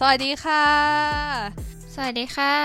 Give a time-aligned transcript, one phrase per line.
[0.00, 0.66] สวัสดีค่ะ
[1.94, 2.56] สวัสดีค่ะ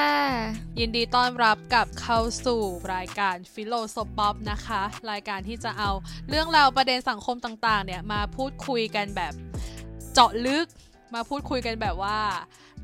[0.79, 2.62] ยินดีต้อนรับกับเข้าสู่
[2.94, 4.81] รายการ Philosopop นะคะ
[5.12, 5.92] รายการที่จะเอา
[6.29, 9.33] เรื่องราวประเด็นสังคมต่างๆ เนี่ยมาพูดคุยกันแบบ
[10.13, 10.65] เจาะลึก
[11.13, 12.20] มาพูดคุยกันแบบว่า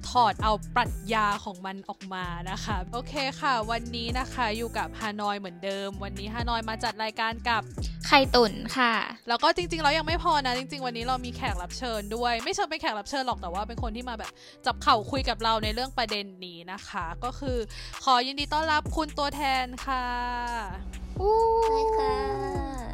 [0.10, 7.62] ถอดเอาปรัชญาของมันออกมานะคะ โอเคค่ะ วันนี้นะคะอยู่กับฮานอยเหมือนเดิม วันนี้ฮานอยมาจัดรายการกับ
[8.08, 8.94] ไข่ตุ๋นค่ะ
[9.28, 14.32] แล้วก็จริงๆเรายังไม่พอนะ จริง ๆ วันนี้เรามีแขกรับเชิญด้วย ไม่เชิญเป็นแขกรับเชิญหรอกแต่ว่าเป็นคนที่มาแบบ
[14.66, 17.58] จับเข่าคุยกับเราในเรื่องประเด็นนี้นะคะ ก็คือ
[18.04, 20.06] ขอยินดีต้อนรับคุณตัวแทนค่ะ
[21.22, 21.36] อู้
[21.66, 22.87] ใช่ค่ะ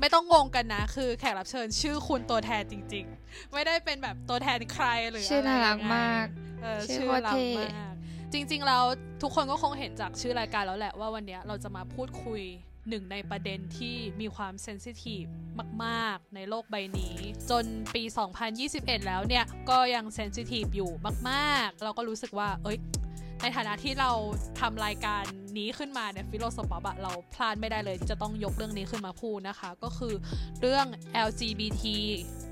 [0.00, 6.26] ไม่ต้องงงกันนะ คือแขกรับเชิญชื่อคุณตัวแทนจริง ๆ ไม่ได้เป็นแบบตัวแทนใครหรือชื่อน่ารักะไยังไงมาก
[6.62, 7.94] เออชื่ชื่ออโคตรรักเท่มาก
[8.32, 8.84] จริงๆแล้ว
[9.22, 12.42] ทุกคนก็คงเห็นจากชื่อรายการแล้วแหละว่าวันเนี้ยเราจะมาพูดคุย
[12.88, 15.24] หนึ่งในประเด็นที่มีความเซนซิทีฟ
[15.84, 17.16] มากๆ ในโลกใบนี้
[17.50, 17.64] จน
[17.94, 18.02] ปี
[18.54, 20.90] 2021 แล้วเนี่ย ก็ยัง sensitive อยู่
[21.30, 22.78] มาก ๆ เราก็รู้สึกว่า เอ้ย
[23.42, 24.10] ในฐานะที่เรา
[24.60, 25.22] ทำรายการ
[25.58, 30.14] นี้ขึ้นมาเนี่ย Philosopop อะเราพลาดไม่ได้เลยที่จะต้องยกเรื่องนี้ขึ้นมาพูดนะคะ ก็คือ
[30.60, 30.86] เรื่อง
[31.28, 31.84] LGBT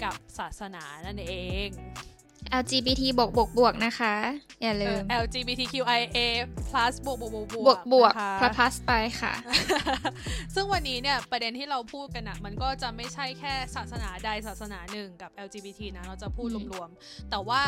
[0.02, 1.32] กับศาสนานั่นเอ
[1.66, 1.68] ง
[2.62, 4.14] LGBT บวกบวกบวกนะคะ
[4.62, 6.18] อย่าลืมเออ LGBTQIA
[6.68, 9.32] plus บวกบวกบวกบวกบวกนะคะ plus plus ไปค่ะ
[10.54, 17.62] ซึ่งวันนี้เนี่ย ประเด็นที่เราพูดกันอะมันก็จะไม่ใช่แค่ศาสนาใดศาสนาหนึ่งกับ LGBT นะ เราจะพูดอืมรวมๆ แต่ว่า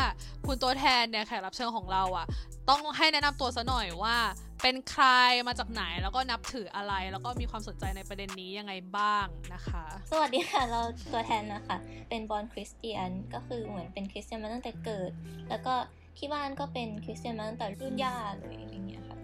[0.45, 2.25] คุณตัวแทนเนี่ยแขกรับเชิญของเราอะ
[2.69, 4.17] ต้องให้แนะนำตัวซะหน่อยว่า
[4.61, 5.05] เป็นใคร
[5.47, 10.81] มาจากไหนแล้วก็นับถืออะไร แล้วก็มีความสนใจในประเด็นนี้ยังไงบ้างนะคะ สวัสดีค่ะเรา
[11.13, 11.77] ตัวแทนนะคะ
[12.09, 15.11] เป็นบอลคริสเตียนก็คือเหมือนเป็นคริสเตียนมาตั้งแต่เกิด
[15.49, 15.73] แล้วก็
[16.17, 19.17] ที่บ้านก็เป็นคริสเตียนมาตั้งแต่รุ่นย่าเลยอะไรเงี้ยค่ะ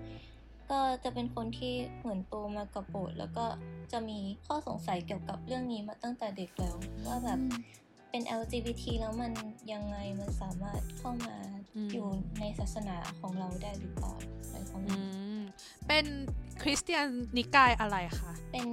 [0.71, 3.45] ก็จะเป็นคนที่เหมือนโตมากับโบสถ์แล้วก็
[3.91, 6.75] จะมีข้อสงสัยเกี่ยวกับเรื่องนี้มาตั้งแต่เด็กแล้ว
[7.07, 7.39] ว่าแบบ
[8.11, 9.31] เป็น LGBT แล้วมัน
[9.73, 11.37] ยังไงมันสามารถเข้ามา
[11.75, 12.07] อืมอยู่
[12.39, 15.39] ในศาสนาของเราได้หรือเปล่าอะไรประมาอืณนี้ม
[15.87, 16.05] เป็น
[16.61, 18.67] คริสเตียนนิกายอะไรคะ เป็น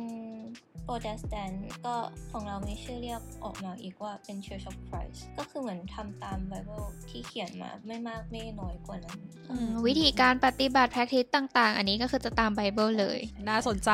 [0.85, 1.95] โปรเตสแตนต์ก็
[2.33, 9.19] ของเรามีชื่อเรียกออกมาอีกว่าเป็น Church of Christ ก็คือเหมือนทำตามไบเบิลที่เขียนมาไม่มากไม่น้อยกว่านั้น
[9.51, 13.19] อืมวิธีการปฏิบัติ practice ต่าง ๆ อันนี้ก็คือจะตามไบเบิลเลย
[13.49, 13.91] น่าสนใจ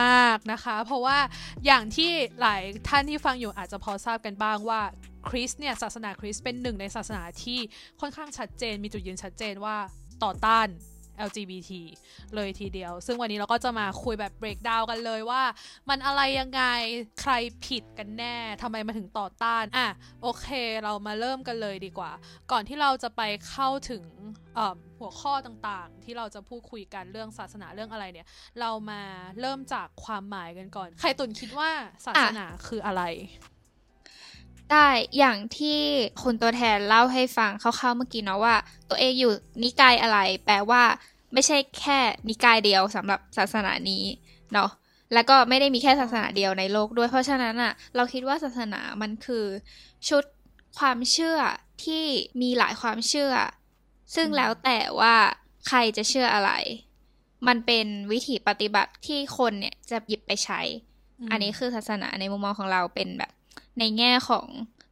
[0.00, 1.18] มาก ๆ นะคะ เพราะว่า
[1.66, 4.80] อย่างที่หลายท่านที่ฟังอยู่อาจจะพอทราบกันบ้างว่า
[5.28, 7.58] คริสต์เนี่ยศาสนาคริสต์เป็นหนึ่งในศาสนาที่
[8.00, 9.76] ค่อนข้างชัดเจน มีจุดยืนชัดเจนว่า
[10.24, 10.68] ต่อต้าน
[11.28, 11.72] LGBT
[12.34, 15.42] เลยทีเดียว ซึ่งวันนี้เราก็จะมาคุยแบบ break down กันเลยว่า
[15.88, 16.62] มันอะไรยังไง
[17.20, 17.32] ใคร
[17.66, 19.88] ผิดกันแน่ทำไมมาถึงต่อต้านอะ
[20.22, 20.46] โอเค
[20.84, 22.12] เรามาเริ่มกันเลยดีกว่า
[22.52, 24.04] ก่อนที่เราจะไปเข้าถึง
[24.98, 28.26] หัวข้อต่างๆ ที่เราจะพูดคุยกันเรื่องศาสนาเรื่องอะไรเนี่ย
[28.60, 29.02] เรามา
[29.40, 31.70] เริ่มจากความหมายกันก่อน ใครตุนคิดว่า
[32.06, 33.02] ศาสนาคืออะไร
[34.72, 34.88] ได้
[35.18, 35.80] อย่างที่
[36.22, 38.56] คุณตัวแทนเล่าให้ฟังคร่าวๆเมื่อกี้เนาะว่า
[38.88, 39.32] ตัวเองอยู่
[39.62, 40.82] นิกายอะไร แปลว่า
[41.32, 41.98] ไม่ใช่แค่
[42.28, 44.04] นิกายเดียวสำหรับศาสนานี้
[44.52, 44.70] เนาะ
[45.14, 49.44] แล้วก็ไม่ได้มีแค่ศาสนาเดียวในโลกด้วย เพราะฉะนั้นอะเราคิดว่าศาสนามันคือ
[50.08, 50.24] ชุด
[50.78, 51.38] ความเชื่อ
[51.84, 52.04] ที่
[52.40, 53.32] มีหลายความเชื่อ
[54.14, 55.14] ซึ่งแล้วแต่ว่า
[55.68, 56.52] ใครจะเชื่ออะไร
[57.46, 60.60] มันเป็นวิถีปฏิบัติที่คนเนี่ยจะหยิบไปใช้
[61.30, 63.32] อันนี้คือศาสนาในมุมมองของเราเป็นแบบ
[63.80, 64.46] ในแง่ของ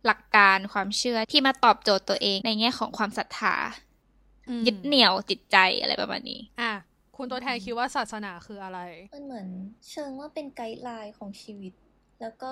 [0.07, 3.55] หลักการความเชื่อที่มาตอบโจทย์ตัวเองในแง่ของความศรัทธา
[4.61, 6.73] มยึดเหนี่ยวจิตใจอะไรประมาณนี้ อะ
[7.17, 8.81] คุณตัวแทนคิดว่าศาสนาคืออะไร
[9.15, 9.49] มันเหมือน
[9.91, 11.73] เชิงว่าเป็น guideline ของชีวิต
[12.21, 12.51] แล้วก็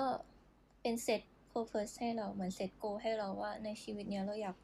[0.81, 1.21] เป็นเซต
[1.51, 4.55] purpose ให้เราเหมือน set goal ให้เราว่าในชีวิตเนี้ยเราอยาก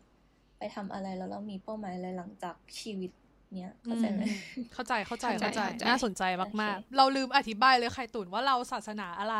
[0.57, 3.11] ไปทำอะไรแล้วเรามีเป้าหมายอะไรหลังจากชีวิต
[3.59, 9.35] เนี้ยเข้าใจไหมอืมเข้าใจเข้าใจเข้าใจเข้าใจเข้าใจ น่าสนใจมากโอเคๆเราลืมอธิบายเลยไข่ตุ๋นว่าเราศาสนาอะไร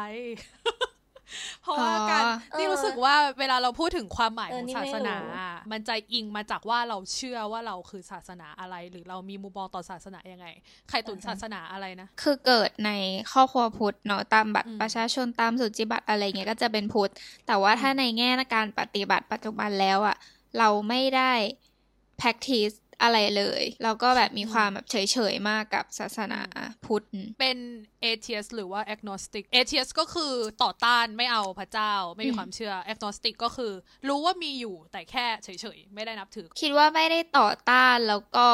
[1.62, 10.48] เพราะว่าการอ๋อนี่รู้สึกว่าเวลาเราพูดถึงความหมายเอขอองนี่ศาไม่สนารู้อะมันจะอิงมาจากว่าเราเชื่อว่าเราคือศาสนาอะไร หรือเรามีมุมมองต่อศาสนายังไง
[10.90, 12.92] ใครตุนศาสนาอะไรนะ คือเกิดใน
[13.32, 17.12] ครอบครัวพุทธเนาะตามบัตรอืมประชาชนตามสุจิบัตรอะไรเงี้ยก็จะเป็นพุทธ
[17.48, 20.16] แต่ว่าถ้าในแง่การปฏิบัติปัจจุบันแล้วอะ
[20.60, 21.34] เราไม่ได้
[22.20, 24.96] practice อะไรเลยเราก็แบบมีความแบบเฉ
[25.32, 26.42] ยๆมากกับศาสนา
[26.86, 27.04] พุทธ
[27.40, 27.58] เป็น
[28.04, 33.72] atheist หรือว่า agnostic atheist ก็คือต่อต้านไม่เอาพระเจ้า ไม่มีอืมความเชื่อ agnostic ก็คือ
[34.08, 38.48] รู้ว่ามีอยู่แต่แค่เฉยๆ ไม่ได้นับถือ คิดว่าไม่ได้ต่อต้านแล้วก็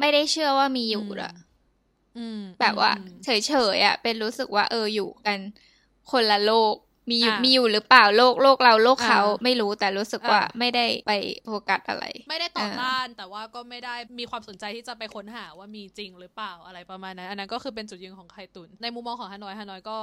[0.00, 1.32] ไม่ได้เชื่อว่ามีอยู่อะ
[2.18, 3.28] อืมแบบว่าอืมเฉ
[3.74, 5.38] ยๆอะ เป็นรู้สึกว่าเอออยู่กัน
[6.10, 6.74] คนละโลก
[7.10, 11.12] มีอยู่อะมีอยู่หรือเปล่าโลกโลกเราโลกเขาอ่าไม่รู้แต่รู้สึกว่าอ่าไม่ได้ไป
[11.48, 19.98] โฟกัสอะไร ไม่ได้ต่อเออต้านแต่ว่าก็ไม่ได้มีความสนใจที่จะไปค้นหาว่ามีจริงหรือเปล่าอะไรประมาณนั้นอันนั้นก็คือเป็นจุดยืนของไคตุนในมุมมองของฮานอยฮานอยก็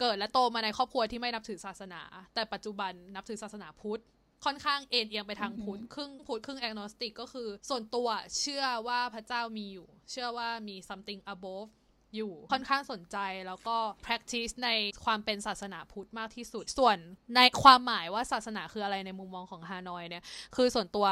[0.00, 2.02] เกิดและโตมาในครอบครัวที่ไม่นับถือศาสนา
[2.34, 4.02] แต่ปัจจุบันนับถือศาสนาพุทธ
[4.44, 8.08] ค่อนข้างเอ็นเอียงไปทางพุทธครึ่งพุทธครึ่งแอกโนสติกก็คือ ส่วนตัว
[8.38, 11.68] เชื่อว่าพระเจ้ามีอยู่ เชื่อว่ามี something above
[12.16, 14.70] อยู่ค่อนข้างสนใจแล้วก็ practice ใน
[15.04, 16.98] ความเป็นศาสนาพุทธมากที่สุด ส่วน
[17.36, 20.24] ในความหมายว่าศาสนาคืออะไรในมุมมองของฮานอยเนี่ย
[20.56, 21.06] คือส่วนตัว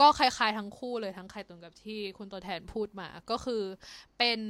[0.00, 3.62] ก็คล้ายๆทั้งคู่เลยทั้งไข่ตุนกับที่คุณตัวแทนพูดมา ก็คือ
[4.18, 4.40] เป็น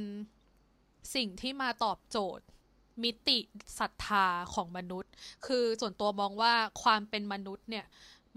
[1.15, 2.45] สิ่งที่มาตอบโจทย์
[3.03, 3.39] มิติ
[3.79, 5.11] ศรัทธาของมนุษย์
[5.47, 6.53] คือส่วนตัวมองว่า
[6.83, 7.85] ความเป็นมนุษย์เนี่ย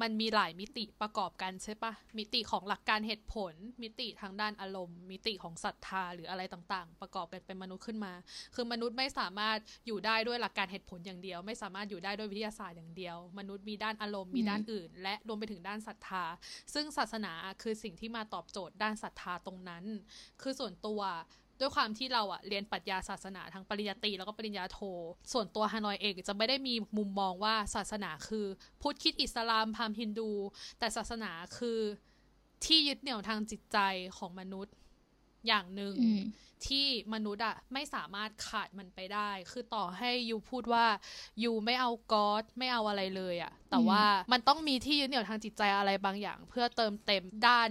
[0.03, 8.13] มันมีหลายมิติประกอบกันใช่ปะมิติของหลักการเหตุผล มิติทางด้านอารมณ์ มิติของศรัทธาหรืออะไรต่างๆ ประกอบกันเป็นมนุษย์ขึ้นมา
[8.55, 16.25] คือมนุษย์ไม่สามารถอยู่ได้ด้วยหลักการเหตุผลอย่างเดียว ไม่สามารถอยู่ได้ด้วยวิทยาศาสตร์อย่างเดียว มนุษย์มีด้านอารมณ์มีด้านอื่น และรวมไปถึงด้านศรัทธา
[16.75, 17.33] ซึ่งศาสนา
[17.63, 19.85] คือสิ่งที่มาตอบโจทย์ด้านศรัทธาตรงนั้น
[20.43, 21.01] คือส่วนตัว
[21.61, 24.79] ด้วยความที่เราอะเรียนปรัชญาศาสนาทั้งปริญญาตรีแล้วก็ปริญญาโท
[25.33, 28.47] ส่วนตัวฮานอยเองจะไม่ได้มีมุมมองว่าศาสนาคือ
[28.81, 30.31] พุทธคิดอิสลามพราหมณ์ฮินดู
[30.79, 31.79] แต่ศาสนาคือ
[32.65, 33.79] ที่ยึดเหนี่ยวทางจิตใจ
[34.17, 34.75] ของมนุษย์
[35.47, 36.23] อย่างหนึ่งอืม
[36.69, 40.87] ที่มนุษย์อะไม่สามารถขาดมันไปได้ คือต่อให้ยูพูดว่า
[41.43, 44.03] ยูไม่เอาก็อดไม่เอาอะไรเลยอะแต่ว่า
[44.33, 47.71] มันต้องมีที่ยึดเหนี่ยวทางจิตใจอะไรบางอย่าง เพื่อเติมเต็มด้าน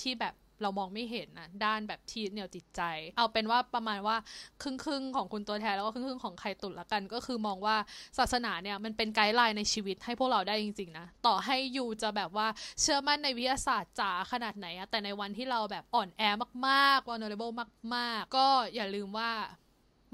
[0.00, 2.82] ที่แบบ เรามองไม่เห็นนะด้านแบบที่เหนี่ยวจิตใจ
[3.16, 4.16] เอาเป็นว่าประมาณว่า
[4.62, 7.76] ครึ่งครึ่งๆของคุณตัวแทนแล้วก็ครึ่งครึ่งๆของใครตุนละกัน ก็คือมองว่า
[8.18, 12.46] ศาสนาเนี่ยมันเป็นไกด์ไลน์ในชีวิตให้พวกเราได้จริงๆนะต่อให้ยูจะแบบว่า
[12.80, 16.22] เชื่อมั่นในวิทยาศาสตร์จ๋าขนาดไหนอะแต่ในวันที่เราแบบอ่อนแอ
[16.66, 17.52] มากๆ vulnerable
[17.94, 19.30] มาก ๆ ก็อย่าลืมว่า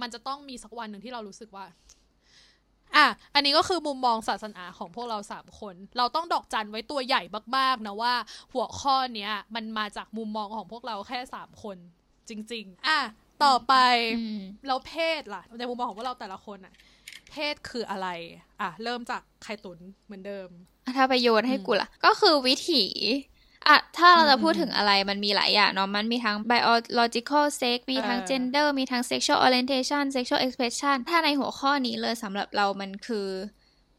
[0.01, 1.67] มันจะต้องมีสักวันหนึ่งที่เรารู้สึกว่า
[2.97, 7.23] อะ อันนี้ก็คือมุมมองศาสนาของพวกเราสามคน เราต้องดอกจันไว้ตัวใหญ่
[7.57, 8.15] มากๆนะว่า
[8.53, 11.77] หัวข้อเนี้ยมันมาจากมุมมองของพวกเราแค่สามคน
[12.29, 13.01] จริง ๆ อะ
[13.45, 13.75] ต่อไป
[14.19, 16.75] อืมแล้วเพศล่ะ ในมุมมองของพวกเราแต่ละคนอะ
[17.31, 18.09] เพศคืออะไร
[18.61, 20.49] อะ เริ่มจากไข่ตุนเหมือนเดิม
[20.97, 22.85] ถ้าไปโยนให้อืมกูล่ะ ก็คือวิถี
[23.69, 33.29] อะถ้าเราจะพูดอืมถึงอะไรมันมีหลายอย่างเนาะมันมีทั้ง biological sex มีทั้งเออ gender มีทั้ง sexual orientation sexual expression ถ้าในหัวข้อนี้เลยสำหรับเรามันคือ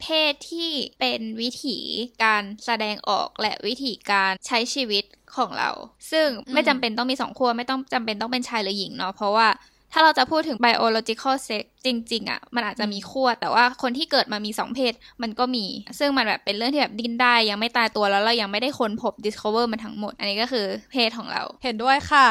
[0.00, 1.78] เพศที่เป็นวิถี
[2.24, 5.04] การแสดงออกและวิถีการใช้ชีวิต
[5.36, 5.70] ของเรา
[6.12, 9.48] ซึ่งไม่จำเป็นต้องมีสองขั้วไม่ต้องจำเป็นต้องเป็นชายหรือหญิงเนาะเพราะว่า
[9.96, 14.92] ถ้าเราจะพูดถึง biological sex จริง ๆอะ่ะ มันอาจจะมีขั้วแต่ว่าคนที่เกิดมามีสองเพศ
[15.22, 15.66] มันก็มี
[15.98, 22.28] ซึ่งมันแบบเป็นเรื่องที่แบบดิ้นได้ยังไม่ตายตัวแล้วเรายังไม่ได้ค้นพบ discover มันทั้งหมด อันนี้ก็คือเพศของเรา เห็นด้วยค่ะ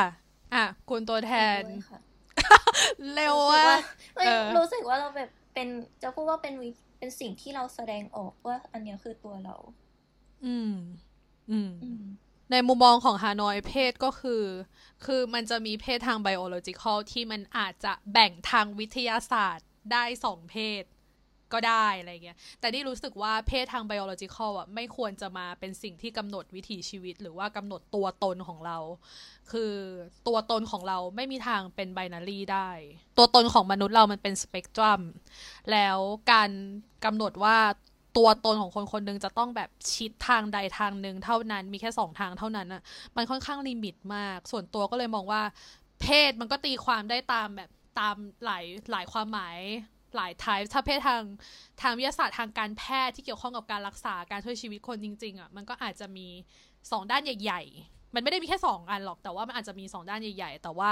[0.53, 1.99] อะ คุณตัวแทนด้วยค่ะ
[3.13, 3.77] เร็วรู้สึกว่าว่า
[4.15, 5.67] ไม่เออรู้สึกว่าเราแบบเป็น
[6.03, 6.69] จะพูดว่าเป็นวิ
[6.99, 9.55] เป็นสิ่งที่เราแสดงออกว่า อันเนี้ยคือตัวเรา
[10.45, 10.73] อืม
[11.51, 12.03] อืมอืม
[12.51, 14.43] ในมุมมองของฮานอยเพศก็คือ
[15.05, 20.83] คือมันจะมีเพศทางไบโอโลจิคอลที่มันอาจจะแบ่งทางวิทยาศาสตร์ได้สองเพศ
[21.53, 28.77] ก็ได้อะไรเงี้ย แต่นี่รู้สึกว่าเพศทางไบโอโลจิคอลอะไม่ควรจะมาเป็นสิ่งที่กำหนดวิถีชีวิต หรือว่ากำหนดตัวตนของเรา
[29.51, 29.73] คือ
[30.27, 32.69] ตัวตนของเราไม่มีทางเป็นไบนารีได้
[33.17, 35.01] ตัวตนของมนุษย์เรามันเป็นสเปกตรัม
[35.71, 35.97] แล้ว
[36.31, 36.49] การ
[37.05, 37.57] กำหนดว่า
[38.17, 42.81] ตัวตนของคนคนหนึงจะต้องแบบชิดทางใดทางหนึ่งเท่านั้นมีแค่สองทางเท่านั้นอะ
[43.15, 45.41] มันค่อนข้างลิมิตมาก ส่วนตัวก็เลยมองว่า
[46.01, 47.69] เพศมันก็ตีความได้ตามแบบ
[47.99, 48.15] ตาม
[48.45, 49.57] หลายหลายความหมาย
[50.15, 51.23] หลายไทป์ถ้าเพศทาง
[51.81, 56.27] ทางวิทยาศาสตร์ทางการแพทย์ที่เกี่ยวข้องกับการรักษาการช่วยชีวิตคนจริงๆอะมันก็อาจจะมี
[56.91, 60.91] สองด้านใหญ่ ๆ มันไม่ได้มีแค่สองอันหรอกแต่ว่ามันอาจจะมีสองด้านใหญ่ ๆ แต่ว่า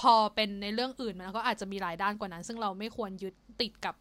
[0.00, 3.94] พอเป็นในเรื่องอื่นมันก็อาจจะมีหลายด้านกว่านั้น ซึ่งเราไม่ควรยึดติดกับ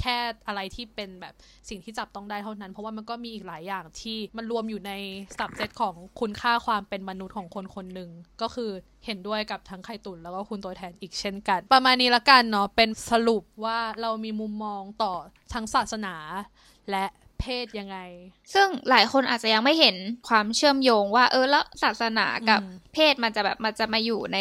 [0.00, 1.34] แค่อะไรที่เป็นแบบ
[1.68, 4.92] สิ่งที่จับต้องได้เท่านั้น เพราะว่ามันก็มีอีกหลายอย่างที่มันรวมอยู่ใน
[5.38, 8.10] สับเซตของคุณค่าความเป็นมนุษย์ของคนคนหนึ่ง
[8.42, 8.70] ก็คือ
[9.06, 15.14] เห็นด้วยกับทั้งไข่ตุนแล้วก็คุณตัวแทนอีกเช่นกัน ประมาณนี้ละกันเนาะเป็นสรุปว่าเรามีมุมมองต่อ
[15.54, 16.14] ทั้งศาสนา
[16.90, 17.06] และ
[17.40, 17.98] เพศยังไง
[18.54, 19.96] ซึ่งหลายคนอาจจะยังไม่เห็น
[20.28, 24.38] ความเชื่อมโยงว่า เออแล้วศาสนากับอืมเพศมันจะแบบมันจะมาอยู่ใน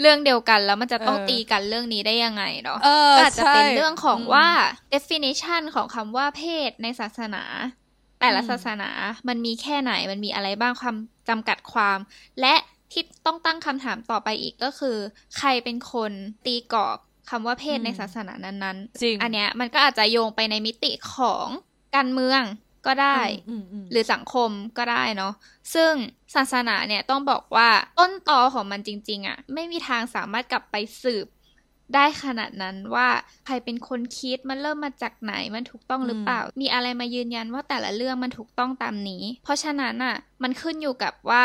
[0.00, 4.48] เรื่องเดียวกันแล้วมันจะต้องเออตีกันเรื่องนี้ได้ยังไงเนาะเออก็อาจจะเป็นใช่เรื่องของมว่า
[4.94, 7.42] definition ของคำว่าเพศในศาสนา
[8.20, 8.90] แต่ละอืมศาสนา
[9.28, 10.96] มันมีแค่ไหนมันมีอะไรบ้างความ
[11.28, 11.98] จำกัดความ
[12.40, 12.54] และ
[12.92, 14.96] ที่ต้องตั้งคำถามต่อไปอีกก็คือ
[15.38, 16.12] ใครเป็นคน
[16.46, 16.98] ตีกรอบ
[17.30, 21.46] คำว่าเพศในศาสนานั้นจริงๆอันเนี้ยมันก็อาจจะโยงไปในมิติของ
[21.96, 22.42] การเมือง
[22.86, 23.18] ก็ได้
[23.48, 25.32] อืมอืมหรือสังคมก็ได้เนาะ
[25.74, 25.92] ซึ่ง
[26.34, 27.68] ศาสนาเนี่ยต้องบอกว่า
[27.98, 31.26] ต้นตอของมันจริง ๆอะ่ะ ไม่มีทางสามารถกลับไปสืบ
[31.94, 33.08] ได้ขนาดนั้นว่า
[33.46, 41.44] ใครเป็นคนคิดมันเริ่มมาจากไหนมันถูกต้องหรือเปล่า มีอะไรมายืนยันว่าแต่ละเรื่องมันถูกต้องตามนี้ เพราะฉะนั้นอะ มันขึ้นอยู่กับว่า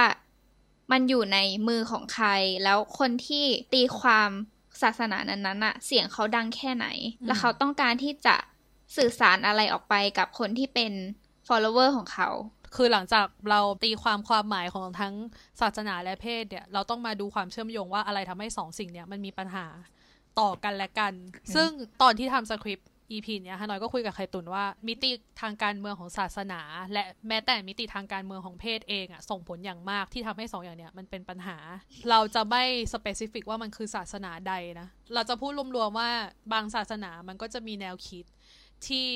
[0.92, 1.38] มันอยู่ใน
[1.68, 2.28] มือของใคร
[2.64, 4.30] แล้วคนที่ตีความ
[4.82, 6.88] ศาสนานั้นๆอะ เสียงเขาดังแค่ไหน
[7.22, 8.36] อืมแล้วเขาต้องการที่จะ
[8.98, 10.94] สื่อสารอะไรออกไปกับคนที่เป็น
[11.48, 12.30] follower ของเขา
[12.76, 15.14] คือหลังจากเราตีความความหมายของทั้ง
[15.62, 19.66] ศาสนาและเพศเนี่ย เราต้องมาดูความเชื่อมโยงว่าอะไรทำให้สองสิ่งเนี้ยมันมีปัญหา
[20.40, 21.14] ต่อกันและกัน
[21.56, 21.70] ซึ่ง
[22.02, 25.12] ตอนที่ทำสคริปต์ EP เนี้ยฮานอยก็คุยกับไคตุนว่า มิติ
[25.42, 26.62] ทางการเมืองของศาสนา
[26.94, 31.58] และแม้แต่มิติทางการเมืองของเพศเองอะส่งผลอย่างมากที่ทำให้สองอย่างเนี้ยมันเป็นปัญหา
[32.10, 36.10] เราจะไม่สเปซิฟิกว่ามันคือศาสนาใดนะ เราจะพูดรวมๆว่า
[36.54, 38.26] บางศาสนามันก็จะมีแนวคิด
[38.88, 39.08] ที่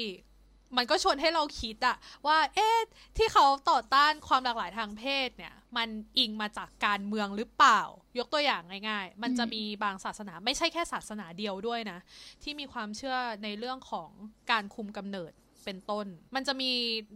[0.78, 1.98] มันก็ชวนให้เราคิดอะ
[2.28, 2.80] ว่า เอ๊ะ
[3.18, 7.82] ที่เขาต่อต้านความหลากหลายทางเพศเนี่ย มันอิงมาจากการเมืองหรือเปล่า
[8.20, 12.00] ยกตัวอย่างง่าย ๆ มันจะมีบางศาสนาไม่ใช่แค่ศาสนาเดียวด้วยนะ
[12.44, 14.10] ที่มีความเชื่อในเรื่องของ
[14.52, 15.34] การคุมกำเนิด
[15.66, 16.72] เป็นต้น มันจะมี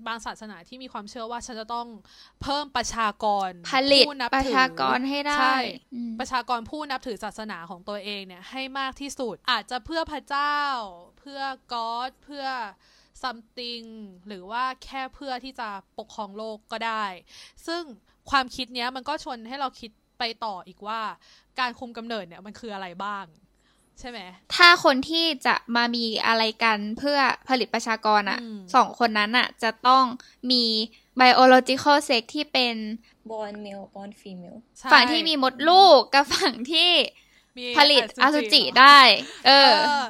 [0.08, 1.88] บางศาสนาที่มีความเชื่อว่าฉันจะต้อง
[2.42, 5.58] เพิ่มประชากรผลิตผู้นับประถือชากรให้ได้ใช่
[5.94, 10.58] อืมประชากรผู้นับถือศาสนาของตัวเองเนี่ยให้มากที่สุดอาจจะเพื่อพระเจ้า
[11.20, 11.42] เพื่อ
[11.74, 12.46] ก็อดเพื่อ
[13.24, 13.86] something
[14.28, 17.06] หรือว่าแค่เพื่อที่จะปกครองโลกก็ได้
[17.68, 17.84] ซึ่ง
[18.30, 21.02] ความคิดเนี้ยมันก็ชวนให้เราคิดไปต่ออีกว่า
[21.60, 23.26] การคุมกำเนิดเนี่ยมันคืออะไรบ้าง
[24.00, 24.20] ใช่ไหม
[24.56, 30.04] ถ้าคนที่จะมามีอะไรกันเพื่อผลิตประชากรอะอืมสองคนนั้นอะ จะต้อง
[30.52, 30.64] มี
[31.22, 32.76] biological sex ที่เป็น
[33.32, 36.92] born male born female ใช่ฝั่งที่มีมดลูกกับฝั่งที่
[37.58, 39.00] มีผลิตอสุจิเหรอได้
[39.48, 40.06] เอเอออ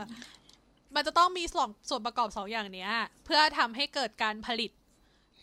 [0.96, 2.92] มันจะต้องมีสองส่วนประกอบสองอย่างเนี้ย
[3.26, 4.72] เพื่อทำให้เกิดการผลิต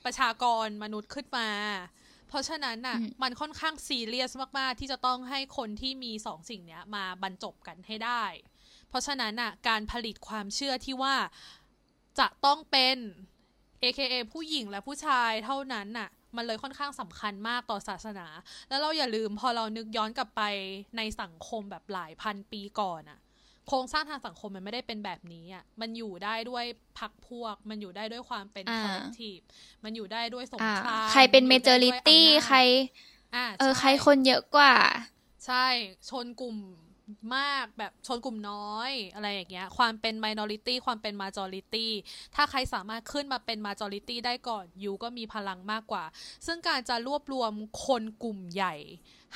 [0.05, 1.49] ประชากรมนุษย์ขึ้นมา
[2.29, 8.25] เพราะฉะนั้นน่ะอืมมันค่อนข้างซีเรียสมากๆ ที่จะต้องให้คนที่มีสองสิ่งเนี้ย มาบรรจบกันให้ได้
[8.89, 11.15] เพราะฉะนั้นน่ะ การผลิตความเชื่อที่ว่า
[12.19, 12.97] จะต้องเป็น
[13.83, 18.27] AKA ผู้หญิงและผู้ชายเท่านั้นน่ะ มันเลยค่อนข้างสำคัญมากต่อศาสนา
[18.69, 20.43] แล้วเราอย่าลืมพอเรานึกย้อนกลับไป
[20.97, 23.19] ในสังคมแบบหลายพันปีก่อนอะ
[23.73, 26.65] โครงสร้างทางสังคมมันไม่ได้เป็นแบบนี้อะมันอยู่ได้ด้วย
[26.99, 29.43] พักพวก มันอยู่ได้ด้วยความเป็นอ่า collective
[29.85, 32.59] มันอยู่ได้ด้วยสงอ่าครามใครเป็นมัอยู่ได้ด้วย majority อำนาจใคร
[33.35, 34.75] อ่าเออช่ใครคนเยอะกว่า
[35.47, 35.67] ใช่
[36.11, 36.57] ชนกลุ่ม
[37.37, 41.87] มากแบบชนกลุ่มน้อยอะไรอย่างเงี้ย ความเป็น minority ความเป็น majority
[42.35, 46.05] ถ้าใครสามารถขึ้นมาเป็น majority ได้ก่อนยูก็มีพลังมากกว่า
[46.47, 47.53] ซึ่งการจะรวบรวม
[47.87, 48.75] คนกลุ่มใหญ่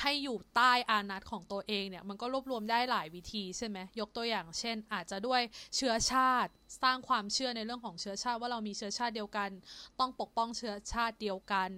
[0.01, 5.41] ให้อยู่ใต้อานัตของตัวเองเนี่ยมันก็รวบรวมได้หลายวิธีใช่ไหมยกตัวอย่างเช่น อาจจะด้วย
[5.75, 6.51] เชื้อชาติ
[6.83, 9.49] สร้างความเชื่อในเรื่องของเชื้อชาติว่าเรามีเชื้อชาติเดียวกัน
[9.99, 11.69] ต้องปกป้องเชื้อชาติเดียวกัน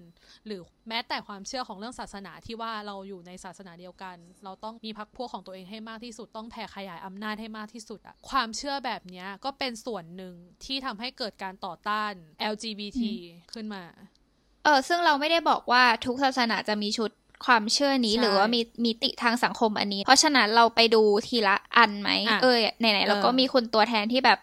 [0.45, 12.13] หรือแม้แต่ความเชื่อของเรื่องศาสนาที่ว่าเราอยู่ในศาสนาเดียวกัน เราต้องมีพรรคพวกของตัวเองให้มากที่สุด ต้องแผ่ขยายอำนาจให้มากที่สุดอะความเชื่อแบบเนี้ยก็เป็นส่วนหนึ่งที่ทำให้เกิดการต่อต้าน
[12.53, 13.01] LGBT
[13.53, 13.83] ขึ้นมา
[14.63, 17.11] เออซึ่งเราไม่ได้บอกว่าทุกศาสนาจะมีชุด
[17.45, 24.37] ความเชื่อนี้ใช่หรือว่ามีมิติทางสังคมอันนี้ เพราะฉะนั้นเราไปดูทีละอันไหมอะเออไหนๆเราก็เออมีคนตัวแทนที่แบบ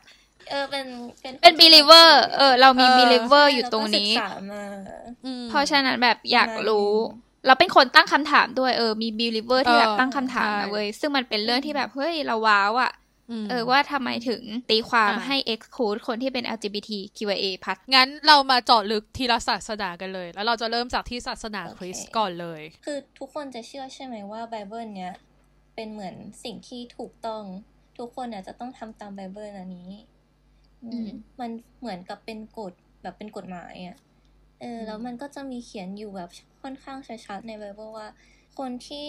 [0.51, 0.87] เออเป็น
[1.21, 2.09] เป็นเป็น believer
[2.39, 4.65] เออ เรามีเออ believer ใช่อยู่ตรงนี้เาก็ศึกษามา
[5.25, 12.95] อืมเพราะฉะนั้นแบบอยากประมาณรู้นี้เราเป็นคนตั้งคำถามด้วยเออมี believer ที่แบบเออตั้งคำถามใช่นะเว้ยซึ่งมันเป็นเรื่องที่แบบเฮ้ยเราว้าวอะม
[13.51, 25.13] เออว่าทำไมถึงตีความอะให้ exclude คนที่เป็น LGBTQIA+ พัดงั้นเรามาเจาะลึกทีละศาสนากันเลย แล้วเราจะเริ่มจากที่ศาสนาโอเคคริสต์ก่อนเลย คือทุกคนจะเชื่อใช่ไหมว่าไบเบิลเนี้ย
[25.75, 26.15] เป็นเหมือน
[26.45, 27.43] สิ่งที่ถูกต้อง
[27.99, 29.91] ทุกคนเนี่ยจะต้องทำตามไบเบิลอันนี้
[30.83, 31.09] อืมอืม
[31.41, 31.51] มัน
[31.81, 33.97] เหมือนกับเป็นกฎแบบเป็นกฎหมายอะ่ะ
[34.61, 36.31] เออแล้วมันก็จะมีเขียนอยู่แบบ
[36.63, 38.09] ค่อนข้างชัดๆในไบเบิลว่า
[38.59, 39.07] คนที่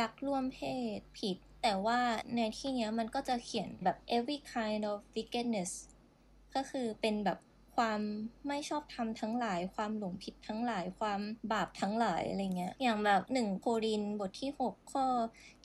[0.00, 0.58] รักร่วมเพ
[0.98, 1.98] ศผิด แต่ว่า
[2.36, 5.72] ในที่เนี้ยมันก็จะเขียนแบบ every kind of wickedness
[6.54, 7.38] ก็คือเป็นแบบ
[7.76, 8.00] ความ
[8.48, 11.20] ไม่ชอบธรรมทั้งหลาย ความหลงผิดทั้งหลาย ความ
[11.52, 15.06] บาปทั้งหลายอะไรเงี้ย อย่างแบบหนึ่งโครินบทที่ 6 ข้อ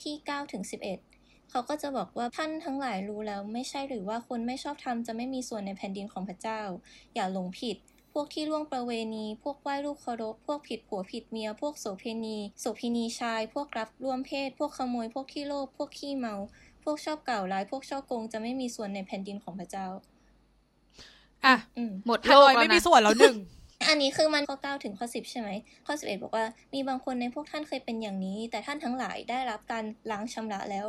[0.02, 6.60] ที่9ถึง11 เขาก็จะบอกว่าท่านทั้งหลายรู้แล้ว ไม่ใช่หรือว่าคนไม่ชอบธรรมจะไม่มีส่วนในแผ่นดินของพระเจ้า
[7.14, 7.76] อย่าหลงผิด
[8.14, 16.34] พวกที่ล่วงประเวณี พวกไหว้ลูกเคารพ พวกผิดผัวผิดเมีย พวกโสเพณี โสพินีชาย พวกรับร่วมเพศ พวกขโมย พวกขี้โลภ พวกขี้เมา
[16.84, 19.86] พวกชอบกล่าวร้าย พวกชอบโกงจะไม่มีส่วนในแผ่นดินของพระเจ้า
[21.44, 23.36] อะ อืม หมดฮาโลนกอยแล้วไม่มีนะส่วนแล้วหนึ่ง
[23.88, 25.50] อันนี้คือมันข้อ 9 ถึงข้อ 10 ใช่ไหม
[25.86, 26.44] ข้อ 11 บอกว่า
[26.74, 30.86] มีบางคนในพวกท่านเคยเป็นอย่างนี้ แต่ท่านทั้งหลายได้รับการล้างชำระแล้ว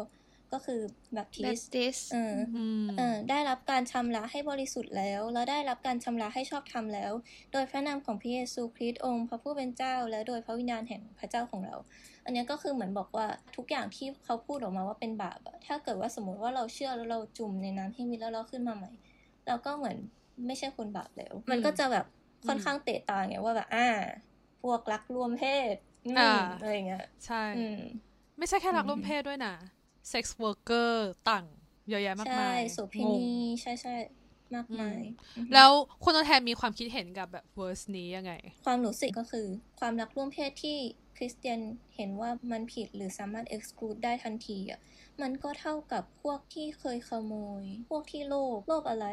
[0.53, 0.81] ก็คือ
[1.13, 7.11] แบบทิส Baptist เอออืมเออได้รับการชำระให้บริสุทธิ์แล้ว แล้วได้รับการชำระให้ชอบธรรมแล้ว
[7.51, 11.75] โดยพระนามของพระเยซูคริสต์องค์พระผู้เป็นเจ้า และโดยพระวิญญาณแห่งพระเจ้าของเรา
[12.25, 18.91] อันเนี้ยก็คือเหมือนบอกว่าทุกอย่างที่เขาพูดออกมาว่าเป็นบาปอะถ้าเกิดว่าสมมติว่าเราเชื่อแล้วเราจุ่มในน้ำที่มีแล้วเราขึ้นมาใหม่
[19.47, 19.97] เราก็เหมือน
[20.47, 22.05] ไม่ใช่คนบาปแล้ว มันก็จะแบบ
[22.47, 23.89] ค่อนข้างเตะตาไงว่าแบบอ่า
[24.61, 25.75] พวกรักร่วมเพศ
[26.05, 27.79] อืมอ่าอะไรเงี้ยใช่อืม
[28.37, 29.53] ไม่ใช่แค่รักอืมร่วมเพศด้วยนะ
[30.09, 31.45] sex worker ต่าง
[31.89, 33.95] เยอะแยะมากใช่มายโสเภงงณีใช่ใช่
[34.55, 35.01] มากมาย
[35.53, 35.71] แล้ว
[36.03, 38.33] คุณตัวแทนมีความคิดเห็นกับแบบ verse นี้ยังไง
[38.65, 39.47] ความรู้สึกก็คือ
[39.79, 40.77] ความรักร่วมเพศที่
[41.17, 41.59] คริสเตียน
[41.95, 44.79] เห็นว่ามันผิดหรือสามารถ exclude ได้ทันทีอะ
[45.21, 49.07] มันก็เท่ากับพวกที่เคยขโมย พวกที่โลภ โลภอะไร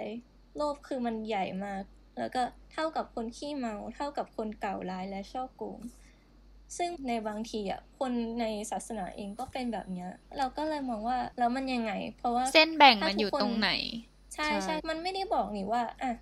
[0.56, 1.82] โลภคือมันใหญ่มาก
[2.18, 5.78] แล้วก็เท่ากับคนขี้เมา เท่ากับคนเก่าร้ายและชอบโกง
[6.76, 13.71] ซึ่งในบางทีอะคนในศาสนาเองก็เป็นแบบเนี้ย เราก็เลยมองว่าแล้วมันยังไง เพราะว่าเส้นแบ่งมันอยู่ตรงไหน
[14.35, 16.12] ใช่ใช่ใช่มันไม่ได้บอกนี่ว่าอะ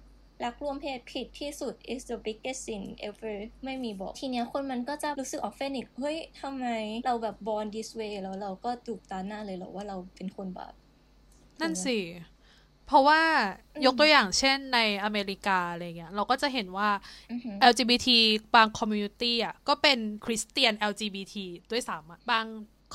[0.45, 6.67] รักร่วมเพศผิดที่สุด is the biggest sin ever ไม่มีบอก ทีเนี้ยคนมันก็จะรู้สึกออฟเฟนอีก เฮ้ยทำไม
[7.07, 10.75] เราแบบ born this way แล้วเราก็ถูกตราหน้าเลยเหรอว่าเราเป็นคนบาป
[11.61, 11.99] นั่นสิ
[12.91, 13.23] เพราะว่า
[13.77, 16.89] อืมยกตัวอย่างเช่นในอเมริกาอะไรเงี้ยเราก็จะเห็นว่า
[17.31, 18.09] อือหือ LGBT
[18.57, 21.35] บาง community อะก็เป็นคริสเตียน LGBT
[21.71, 22.45] ด้วยซ้ำอะบาง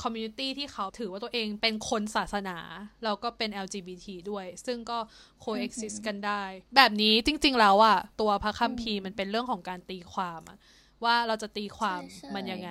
[0.02, 2.58] community ที่เขาถือว่าตัวเองเป็นคนศาสนา
[3.04, 4.98] แล้วก็เป็น LGBT ด้วย ซึ่งก็
[5.44, 6.42] coexist กันได้
[6.76, 10.58] แบบนี้จริง ๆ แล้วอะตัวพระคัมภีร์มันเป็นเรื่องของการตีความอะ
[11.04, 12.70] ว่าเราจะตีความใช่ใช่มันยังไง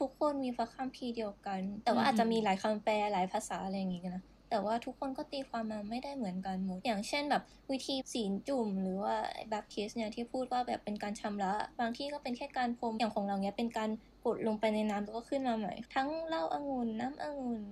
[0.00, 9.14] ทุกคนมีพระคัมภีร์เดียวกัน แต่ว่าอืมอาจจะมีหลายคำแปลหลายภาษาอะไรอย่างงี้กันนะ แต่ว่าทุกคนก็ตีความมาไม่ได้เหมือนกันหมด อย่างเช่นแบบวิธีศีลจุ่ม หรือว่า
[9.48, 13.90] แบปทิสเนี่ยที่พูดว่าแบบเป็นการชำระ บางที่ก็เป็นแค่การพรมอย่างของเราเนี้ยเป็นการ
[14.24, 17.62] กดลงไปในน้ำแล้วก็ขึ้นมาใหม่ ทั้งเหล้าองุ่นน้ำองุ่น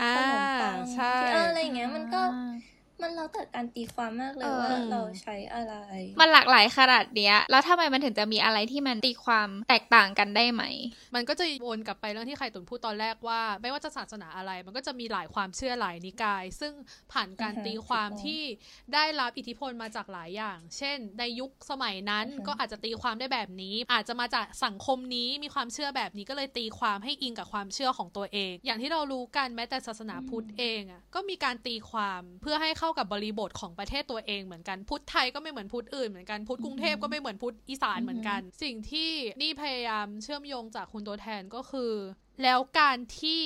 [0.00, 2.22] อ่าขนมปังใช่ที่เอออะไรอย่างเงี้ยมันก็
[3.02, 5.74] มันแล้วแต่การตีความมากเลยเออว่าเราใช้อะไร
[6.20, 10.62] มันหลากหลายขนาดเนี้ย แล้วทำไมมันถึงจะมีอะไรที่มันตีความแตกต่างกันได้ไหม
[11.14, 16.72] มันก็จะวนกลับไปเรื่องที่ไข่ตุนพูดตอนแรกว่า ไม่ว่าจะศาสนาอะไร มันก็จะมีหลายความเชื่อหลายนิกาย ซึ่ง
[17.12, 18.42] ผ่านการอือฮะตีความถูกต้องที่
[18.94, 39.10] ได้รับอิทธิพลมาจากหลายอย่าง เช่น ในยุคสมัยนั้นอือฮะก็อาจจะตีความได้แบบนี้ อาจจะมาจากสังคมนี้มีความเชื่อแบบนี้ก็เลยตีความให้อิงกับความเชื่อของตัวเอง อย่างที่เรารู้กันแม้แต่ศาสนาพุทธเองอะก็มีการตีความเพื่อให้เข้ากับบริบทของประเทศตัวเองเหมือนกันพุทธไทยก็ไม่เหมือนพุทธอื่นเหมือนกันพุทธกรุงเทพก็ไม่เหมือนพุทธอีสานเหมือนกัน สิ่งที่
[39.42, 41.92] นี่พยายามเชื่อมโยงจากคุณตัวแทนก็คือ
[42.42, 43.42] แล้วการที่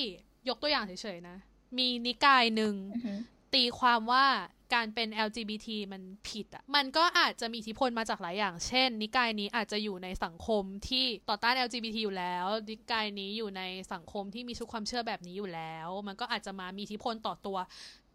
[0.48, 1.36] ยกตัวอย่างเฉยๆนะ
[1.78, 3.18] มีนิกายหนึ่งอือหือ
[3.54, 4.26] ตีความว่า
[4.74, 17.58] การเป็น LGBT มันผิดอะ่ะ มันก็อาจจะมีอิทธิพลมาจากหลายอย่าง เช่น นิกายนี้อาจจะอยู่ในสังคมที่ต่อต้าน LGBT อยู่แล้ว นิกายนี้อยู่ในสังคมที่มีชุดความเชื่อแบบนี้อยู่แล้ว มันก็อาจจะมามีอิทธิพลต่อตัว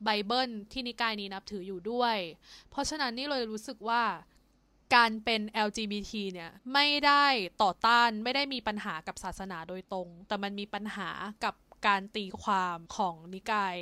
[0.03, 2.17] ไบเบิลที่นิกายนี้นับถืออยู่ด้วย
[2.69, 4.03] เพราะฉะนั้นนี่เลยรู้สึกว่า
[4.95, 7.25] การเป็น LGBT เนี่ยไม่ได้
[7.61, 11.09] ต่อต้านไม่ได้มีปัญหากับศาสนาโดยตรง แต่มันมีปัญหา
[11.43, 11.55] กับ
[11.87, 13.75] การตีความของนิกาย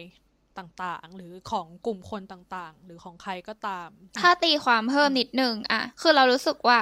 [0.57, 3.89] ต่างๆ หรือของกลุ่มคนต่างๆ หรือของใครก็ตาม
[4.21, 6.79] ถ้าตีความเพิ่มนิดนึงอะคือเรารู้สึกว่า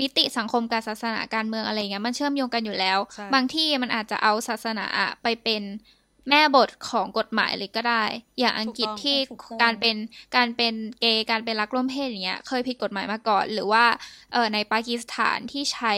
[0.00, 5.62] มิติสังคมการศาสนาการเมืองอะไรเงี้ยมันเชื่อมโยงกันอยู่แล้วใช่บางที่มันอาจจะเอาศาสนาอะไปเป็น
[6.28, 8.04] แม่บทของกฎหมายเลยก็ได้
[8.38, 9.96] อย่างอังกฤษที่ถูกต้องการเป็น
[10.36, 13.84] การเป็นเกย์การเป็นรักร่วมเพศอย่างเงี้ยเคยผิดกฎหมายมาก่อน หรือว่า
[14.32, 15.92] เออในปากีสถานที่ใช้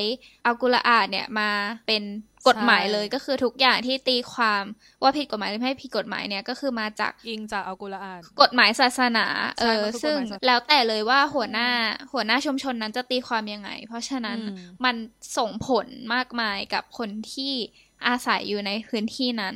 [0.44, 1.50] อัลกุรอานเนี่ยมา
[1.88, 2.04] เป็น
[2.48, 4.64] กฎหมายเลยก็คือทุกอย่างที่ตีความ
[5.02, 9.26] ว่าผิดกฎหมายหรือไม่ผิดกฎหมายเนี่ยก็คือมาจากอิงจากอัลกุรอานกฎหมายศาสนา
[9.60, 11.68] เออมันคือกฎหมายซึ่งศาสนาแล้วแต่เลยว่าหัวหน้า
[12.12, 14.96] หัวหน้าชุมชนนั้นจะตีความยังไง เพราะฉะนั้นอืมมัน
[15.38, 17.52] ส่งผลมากมายกับคนที่
[18.06, 19.54] อาศัยอยู่ในพื้นที่นั้น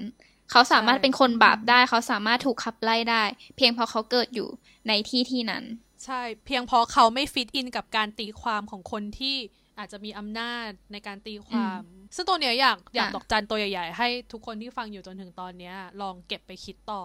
[0.50, 3.22] เขาสามารถเป็นคนบาปได้ เขาสามารถถูกขับไล่ได้
[3.56, 4.48] เพียงเพราะเขาเกิดอยู่
[4.88, 5.64] ในที่ที่นั้น
[6.04, 9.36] ใช่ เพียงเพราะเขาไม่ฟิตอินกับการตีความของคนที่
[9.78, 11.82] อาจจะมีอำนาจในการตีความ
[12.14, 17.04] ซึ่งตัวเนี้ยอยากอยากอะดอกจันตัวใหญ่ๆ ให้ทุกคนที่ฟังอยู่จนถึงตอนเนี้ย ลองเก็บไปคิดต่อ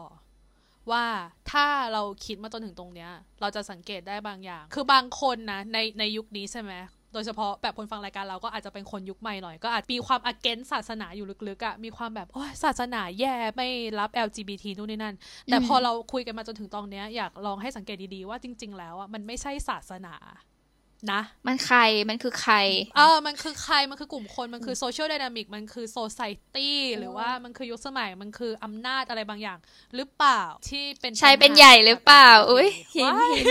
[0.91, 1.05] ว่า
[1.51, 6.73] ถ้าเราคิดมาจนถึงตรงเนี้ย เราจะสังเกตได้บางอย่าง คือบางคนนะในในยุคนี้ใช่ไหม
[7.13, 13.67] โดยเฉพาะแบบคนฟังรายการเราก็อาจจะเป็นคนยุคใหม่หน่อย ก็อาจมีความอเกนศาสนาอยู่ลึกๆอะมีความแบบโอ้ยศาสนาแย่ไม่
[13.99, 20.15] รับ LGBT นู่นนี่นั่น แต่พอเราคุยกันมาจนถึงตอนเนี้ยอยากลองให้สังเกตดีๆว่าจริง ๆ แล้วอะมันไม่ใช่ศาสนา
[21.11, 22.55] นะ มันใครมันคือใคร
[22.97, 29.57] เออ มันคือใครมันคือกลุ่มคนมันคือโซเชียลไดนามิกมันคือโซซ i ตี้หรือว่ามันคือยุคสมัยมันคืออำนาจอะไรบางอย่าง
[29.95, 33.45] หรือเปล่าที่เป็นใช่เป็นใหญ่หรือเปล่า อุ้ยหินว้ายหิน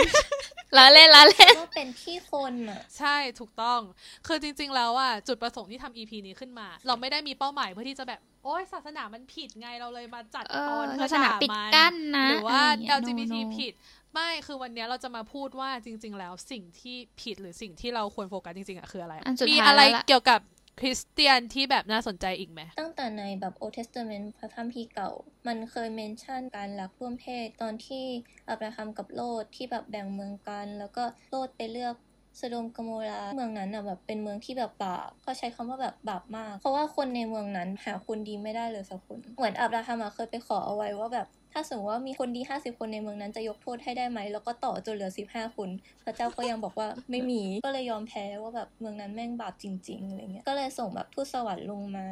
[0.77, 3.81] ล้อเล่นล้อเล่นก็เป็นที่คนอะใช่ถูกต้อง
[4.27, 13.73] คือจริง ๆ แล้วอะจุดประสงค์ที่ทำ EP นี้ขึ้นมา เราไม่ได้มีเป้าหมายเพื่อที่จะแบบโอ้ยศาสนามันผิดไงเราเลยมาจัดเอตออนเพื่ศาอสนาด่าปิดมันกั้นนะหรือว่าะไย่งเงี้ย LGBT no, no ผิด
[14.15, 20.41] ไม่คือวันเนี้ยเราจะมาพูดว่าจริง ๆ แล้วสิ่งที่ผิดหรือสิ่งที่เราควรโฟกัสจริงๆอะคืออะไรอันสุดท้ายอะไรแล้วล่ะมีอะไรเกี่ยวกับ
[20.81, 25.11] คริสเตียนที่แบบน่าสนใจอีกไหม ตั้งแต่ในแบบ Old Testament พระคัมภีร์เก่า
[25.47, 28.05] มันเคย mention การรักร่วมเพศตอนที่
[28.49, 45.69] อับราฮัมกับโลทที่แบบแบ่งเมืองกัน แล้วก็โลทไปเลือกโสโดมโกโมราห์เมืองนั้นอะแบบเป็นเมืองที่แบบบาปเขาใช้คำว่าแบบบาปมาก เพราะว่าคนในเมืองนั้นหาคนดีไม่ได้เลยสักคน เหมือนอับราฮัมอะเคยไปขอเอาไว้ว่าแบบ ถ้าสมมติว่ามีคนดีห้าสิบคนในเมืองนั้นจะยกโทษให้ได้ไหม แล้วก็ต่อจนเหลือสิบห้าคน
[46.05, 52.07] พระเจ้าก็ยังบอกว่าไม่มี ก็เลยยอมแพ้ว่าแบบเมืองนั้นแม่งบาปจริงๆอะไรเงี้ย ก็เลยส่งแบบทูตสวรรค์ลงมา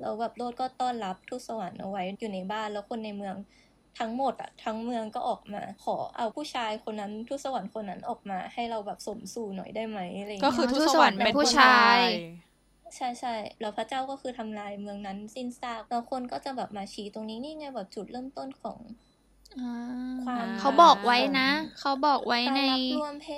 [0.00, 3.36] แล้วแบบโลดก็ต้อนรับทูตสวรรค์เอาไว้อยู่ในบ้าน แล้วคนในเมือง
[3.98, 12.00] ทั้งหมดอะทั้งเมืองก็ออกมา ขอเอาผู้ชายคนนั้นทูตสวรรค์คนนั้นออกมาให้เราแบบสมสู่หน่อยได้ไหมอะไรเงี้ยก็คือทูตสวรรค์เป็นผู้ชาย
[12.94, 18.78] ใช่ใช่แล้วพระเจ้าก็คือทำลายเมืองนั้นสิ้นซากแล้วคนก็จะแบบมาชี้ตรงนี้นี่ไงแบบจุดเริ่มต้นของ
[20.24, 21.48] ความเขาบอกไว้นะ
[21.80, 23.28] เขาบอกไว้การในรักร่วมเพ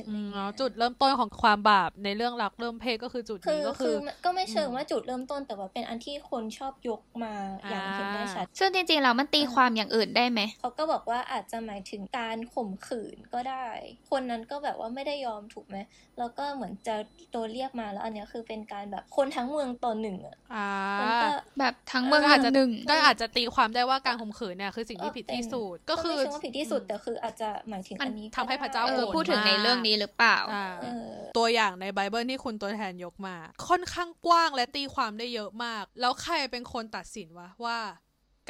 [0.00, 7.34] ศอือะไรมเงี้ยแล้วจุดเริ่มต้นของความบาปในเรื่องรักเริ่มเพศก็คือจุดคือนี้ก็คืคืออก็ไม่เชิงว่าจุดเริ่มต้นแต่ว่าเป็นอันที่คนชอบยกมา
[7.70, 13.66] อย่างเห็นได้ชัดซึ่งจริงๆแล้วมันตีความอย่างอื่นได้ไหมเขาก็บอกว่าอาจจะหมายถึงการข่มขืนก็ได้
[14.10, 15.76] คนนั้นก็แบบว่าไม่ได้ยอมถูกไหม
[16.18, 16.96] แล้วก็เหมือนจะ
[17.32, 20.68] โดนเรียกมาแล้วอันเนี้ยคือเป็นการแบบคนทั้งเมืองต่อหนึ่งอะอ่า
[21.00, 25.53] มันก็แบบทั้งเมืองก็อาจจะหนึ่งก็อาจจะตีความได้ว่าการข่มขืนเนี่ยคือสิ่งที่ผิดที่สุด
[25.90, 33.36] ก็คือไม่ใช่ว่าผิดที่สุดแต่คืออาจจะหมายถึงมันอันนี้ก็ทำให้พระเจ้าเอโกรอธพูดถึงในเรื่องนี้หรือเปล่าอ่าเออตัวอย่างในไบเบิลที่คุณตัวแทนยกมา
[33.68, 37.78] ค่อนข้างกว้างและตีความได้เยอะมาก แล้วใครเป็นคนตัดสินวะว่า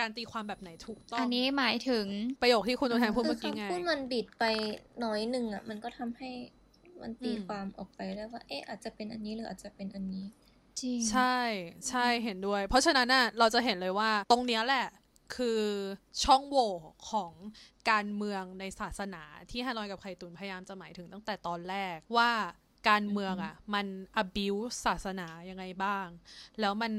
[0.00, 2.06] การตีความแบบไหนถูกต้อง อันนี้หมายถึง
[2.42, 4.44] ประโยคที่คุณตัวแทนพูดคืเมื่อกี้ไงคำพูดมันบิดไป
[5.04, 6.30] น้อยหนึ่งอะมันก็ทำให้
[7.02, 10.24] มันตีอืมความออกไปได้ว่า เอ๊ะอาจจะเป็นอันนี้หรืออาจจะเป็นอันนี้
[10.80, 11.36] จริงใช่
[11.88, 14.86] ใช่เห็นด้วย เพราะฉะนั้นน่ะเราจะเห็นเลยว่าตรงเนี้ยแหละ
[15.34, 15.62] คือ
[16.24, 16.72] ช่องโหว่
[17.10, 17.32] ของ
[17.90, 22.32] การเมืองในศาสนาที่ฮานอยกับไข่ตุนพยายามจะหมายถึงตั้งแต่ตอนแรกว่า
[22.88, 23.86] การเมืองอะ มัน
[24.22, 26.06] abuse ศาสนายังไงบ้าง
[26.60, 26.92] แล้วมัน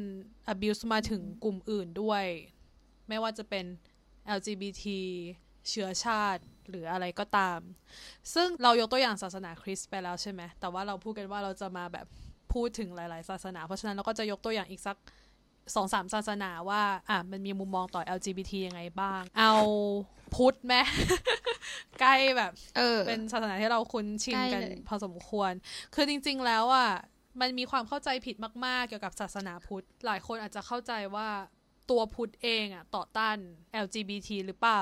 [0.54, 2.26] abuse มาถึงกลุ่มอื่นด้วย
[3.10, 3.66] ไม่ว่าจะเป็น
[4.38, 4.84] LGBT
[5.70, 7.60] เชื้อชาติหรืออะไรก็ตาม
[8.34, 12.08] ซึ่งเรายกตัวอย่างศาสนาคริสต์ไปแล้วใช่ไหม แต่ว่าเราพูดกันว่าเราจะมาแบบ
[12.54, 14.98] พูดถึงหลาย ๆ ศาสนา เพราะฉะนั้นเราก็จะยกตัวอย่างอีกสัก
[15.76, 19.54] สองสามศาสนาว่า อะมันมีมุมมองต่อ LGBT ยังไงบ้าง เอา
[20.36, 20.76] พุทธไหม
[22.00, 25.52] ใกล้แบบเออเป็นศาสนาที่เราคุ้นชินกันใกล้เลยพอสมควร
[25.96, 26.90] คือจริง ๆ แล้วอะ
[27.42, 31.28] มันมีความเข้าใจผิดมาก ๆ เกี่ยวกับศาสนาพุทธ หลายคนอาจจะเข้าใจว่า
[31.90, 33.38] ตัวพุทธเองอะต่อต้าน
[33.86, 34.82] LGBT หรือเปล่า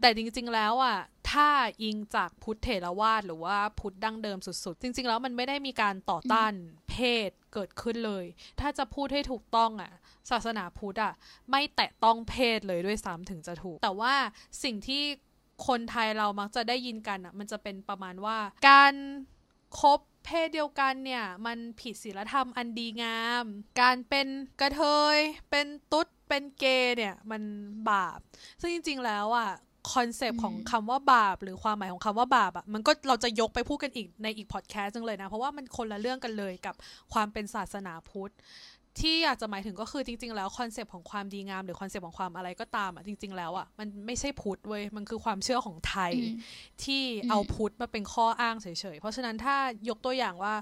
[0.00, 0.98] แต่จริง ๆ แล้วอะ
[1.36, 1.50] ถ้า
[1.82, 6.52] อิงจากพุทธเถรวาทหรือว่าพุทธดั้งเดิมสุดๆ จริง ๆ แล้วมันไม่ได้มีการต่อต้าน
[6.90, 6.96] เพ
[7.28, 8.24] ศเกิดขึ้นเลย
[8.60, 9.92] ถ้าจะพูดให้ถูกต้องอะ
[10.30, 11.12] ศาสนาพุทธอะ
[11.50, 14.14] ไม่แตะต้องเพศเลยด้วยซ้ำถึงจะถูก แต่ว่า
[14.64, 15.02] สิ่งที่
[15.66, 18.94] คนไทยเรามักจะได้ยินกันอะ มันจะเป็นประมาณว่า การ
[19.78, 23.44] คบเพศเดียวกันเนี่ย มันผิดศีลธรรมอันดีงาม
[23.80, 24.26] การเป็น
[24.60, 24.82] กะเท
[25.16, 25.18] ย
[25.50, 27.42] เป็นตุ๊ดเป็นเกย์เนี่ย มัน
[27.90, 28.18] บาป
[28.60, 29.50] ซึ่งจริง ๆ แล้วอะ
[29.92, 36.74] concept ของคำว่าบาป หรือความหมายของคำว่าบาปอะมันก็เราจะยกไปพูดกันอีกในอีกพอดแคสต์นึงเลยนะ เพราะว่ามันคนละเรื่องกันเลยกับ
[37.12, 38.32] ความเป็นศาสนาพุทธ
[39.00, 46.34] ที่อยากจะหมายถึงก็คือจริง ๆ แล้ว concept ของความดีงาม หรือ concept ของความอะไรก็ตามอะจริง ๆ แล้วอะมันไม่ใช่พุทธเว้ยมันคือความเชื่อของไทยอืม
[46.84, 49.56] ที่อืมเอาพุทธมาเป็นข้ออ้างเฉยๆเพราะฉะนั้นถ้า
[49.88, 50.54] ยกตัวอย่างว่า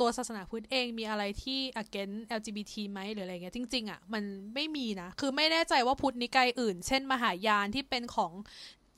[0.00, 8.32] ตัวศาสนาพุทธเองมีอะไรที่ against LGBT ไหมหรืออะไรเงี้ยจริง ๆอะมันไม่มีนะ คือไม่แน่ใจว่าพุทธนิกายอื่น เช่น มหายานที่เป็นของ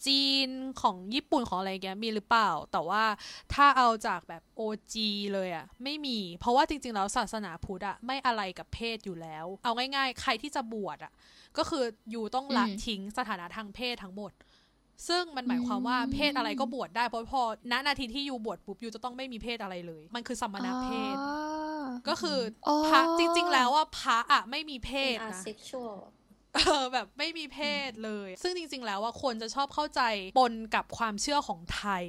[0.07, 0.49] จีน
[0.83, 3.05] ของญี่ปุ่นของอะไรเงี้ยมีหรือเปล่า แต่ว่า
[3.55, 4.95] ถ้าเอาจากแบบ OG
[5.33, 11.13] เลยอะ่ะไม่มี เพราะว่าจริง ๆ แล้วศาสนาพุทธอะไม่อะไรกับเพศอยู่แล้ว เอาง่าย ๆ ใครที่จะบวชอะ่ะ
[11.59, 14.33] ก็คืออยู่ต้องละอืมทิ้งสถานะทางเพศทั้งหมด
[15.09, 21.31] ซึ่งมันหมายความว่าอืมเพศอะไรก็บวชได้เพราะพอณนาทีที่ยูบวชปุ๊บยูจะต้องไม่มีเพศอะไรเลย มันคือสมณเพศอ๋
[21.85, 25.97] อก็คือออพระจริง ๆ แล้วว่าพระอะไม่มีเพเป็นศอานะเซ็กชวล
[26.55, 27.59] เออแบบไม่มีเพ
[27.89, 30.03] ศเลย ซึ่งจริง ๆ แล้วว่าคนจะชอบเข้าใจ
[30.39, 32.05] ปนกับความเชื่อของไทย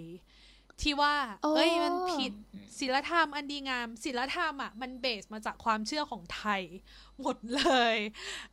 [0.83, 1.13] ที่ว่า
[1.45, 2.31] อ๋อเอ้ยมันผิด
[2.79, 6.61] ศีลธรรมอันดีงามศีลธรรมอะมันเบสมาจากความเชื่อของไทย
[7.21, 7.61] หมดเล
[7.95, 7.97] ย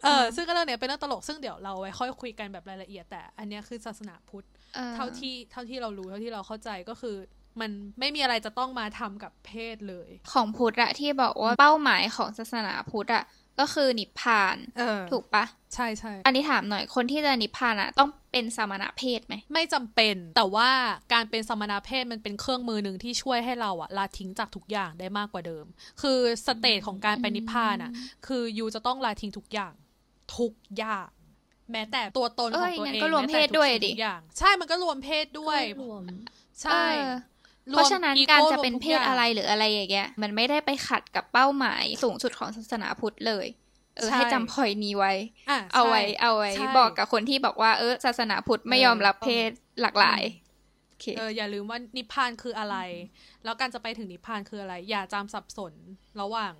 [0.04, 7.16] เออซึ่งก็เรื่องเนี้ยเป็นเรื่องตลกซึ่งเดี๋ยวเราไว้ค่อยคุยกันแบบรายละเอียด แต่อันเนี้ยคือศาสนาพุทธอ่เท่าที่เท่าที่เรารู้เท่าที่เราเข้าใจก็คือ
[7.60, 13.24] มันไม่มีอะไรจะต้องมาทำกับเพศเลย ของพุทธอะที่บอกว่าเป้าหมายของศาสนาพุทธอะ
[13.60, 20.70] ก็คือนิพพานเออถูกปะใช่ใช่อันนี้ถามหน่อยคนที่จะนิพพานอะต้องเป็นสมณเพศไหมไม่จำเป็น แต่ว่า
[21.12, 25.64] การเป็นสมณเพศมันเป็นเครื่องมือหนึ่งที่ช่วยให้เราอะละทิ้งจากทุกอย่างได้มากกว่าเดิม
[26.02, 27.90] คือสเตจของการไปนิพพานอะ
[28.26, 29.72] คือยูจะต้องละทิ้งทุกอย่าง
[30.38, 31.08] ทุกอย่าง
[31.72, 36.02] แม้แต่ตัวตนของตัวเอ้ยงั้เองนก็รวมแแต่เพศด้วยทุกสิ่งดิทุกอย่าง ใช่มันก็รวมเพศด้วยรวม
[36.62, 36.82] ใช่
[37.66, 43.46] เออวมเพราะฉะนั้นอีโการจะวมเป็นทุกเพศย่างอะไรหรืออะไรอย่างเงี้ยมันไม่ได้ไปขัดกับเป้าหมายสูงสุดของศาสนาพุทธเลย
[43.96, 45.12] เออใช่ให้จำพอยนี้ไว้
[45.50, 49.50] อะเอาไว้ใช่เอาไว้ใช่บอกกับคนที่บอกว่าเออศาสนาพุทธไม่เออยอมรับเพศ
[49.82, 50.22] หลากหลาย
[50.88, 52.76] โอเคเอออย่าลืมว่านิพพานคืออะไร
[53.44, 55.72] แล้วการจะไปถึงนิพพานคืออะไร อย่าจำสับสน
[56.20, 56.52] ระหว่าง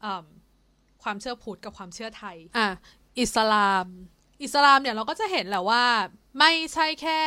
[0.00, 0.24] เอิ่ม
[1.02, 2.68] ความเชื่อพุทธกับความเชื่อไทย อะ
[3.20, 3.86] อิสลาม
[4.42, 5.84] อิสลามเนี่ยเราก็จะเห็นแหละว่า
[6.38, 7.20] ไม่ใช่แค่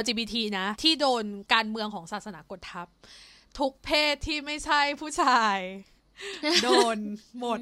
[0.00, 1.24] LGBT นะ ที่โดน
[1.54, 2.88] การเมืองของศาสนากดทับ
[3.58, 5.58] ทุกเพศที่ไม่ใช่ผู้ชาย
[6.62, 6.98] โดน
[7.38, 7.60] หมด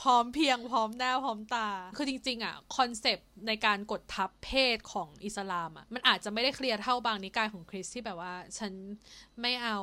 [0.00, 8.72] พร้อมเพียงพร้อมหน้าพร้อมตา คือจริง ๆ อะ concept ในการกดทับเพศของอิสลามอะ มันอาจจะไม่ได้เคลียร์เท่าบางนิกายของคริสต์ที่แบบว่า ฉัน
[9.40, 9.78] ไม่เอา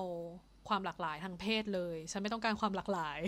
[0.70, 3.20] ความหลากหลายทางเพศเลย ฉันไม่ต้องการความหลากหลาย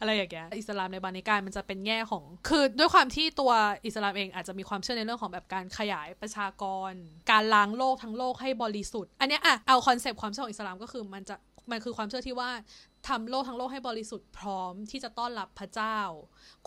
[0.00, 3.52] อะไรอย่างเงี้ยอิสลามในบางนิกายมันจะเป็นแง่ของ คือด้วยความที่ตัว
[3.86, 6.92] อิสลามเองอาจจะมีความเชื่อในเรื่องของแบบการขยายประชากร
[7.30, 11.36] การล้างโลกทั้งโลกให้บริสุทธิ์ อันเนี้ยอะเอา concept ความเชื่อของอิสลามก็คือมันจะ
[11.70, 12.50] มันคือความเชื่อที่ว่า
[13.08, 15.98] ทำโลกทั้งโลกให้บริสุทธิ์พร้อมที่จะต้อนรับพระเจ้า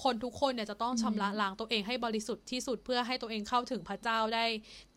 [0.04, 4.46] คนทุกคนเนี่ยจะต้องชำระล้างตัวเองให้บริสุทธิ์ที่สุดเพื่อให้ตัวเองเข้าถึงพระเจ้าได้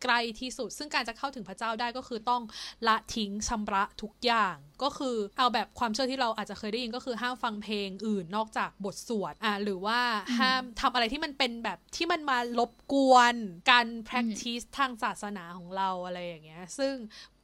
[0.02, 2.42] ใกล้ที่สุด ซึ่งการจะเข้าถึงพระเจ้าได้ก็คือต้อง
[2.88, 10.00] ละทิ้งชำระทุกอย่าง ก็คือเอาแบบความเชื่อที่เราอาจจะเคยได้ยินก็คือห้ามฟังเพลงอื่นนอกจากบทสวดอะหรือว่า
[10.40, 13.34] ห้ามทำอะไรที่มันเป็นแบบที่มันมารบกวน
[13.70, 16.94] การ practice ทางศาสนาของเราอะไรอย่างเงี้ยซึ่ง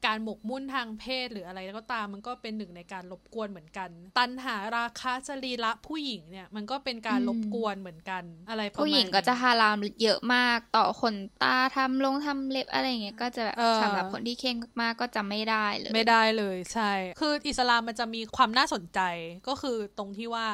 [0.07, 19.01] การหมกมุ่นทางเพศหรืออะไรก็ตามมันก็เป็นหนึ่งในการรบกวนเหมือนกัน ตันหาราคะจรีละผู้หญิงเนี่ยมันก็เป็นการรบกวนเหมือนกันอะไรประมาณผู้หญิงก็จะฮารามเยอะมากต่อขนตาทำลงทำเล็บอะไรอย่างเงี้ยก็จะแบบเออสำหรับคนที่เข่งมากๆก็จะไม่ได้เลย ไม่ได้เลยใช่ คืออิสลามมันจะมีความน่าสนใจ
[19.49, 20.47] ก็คือตรงที่ว่า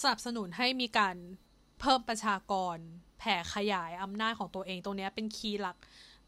[0.00, 1.16] สนับสนุนให้มีการ
[1.80, 2.76] เพิ่มประชากร
[3.18, 5.76] แผ่ขยายอำนาจของตัวเองตรงเนี้ยเป็นคีย์หลัก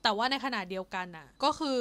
[0.02, 1.80] แต่ว่าในขณะเดียวกันน่ะ ก็คือ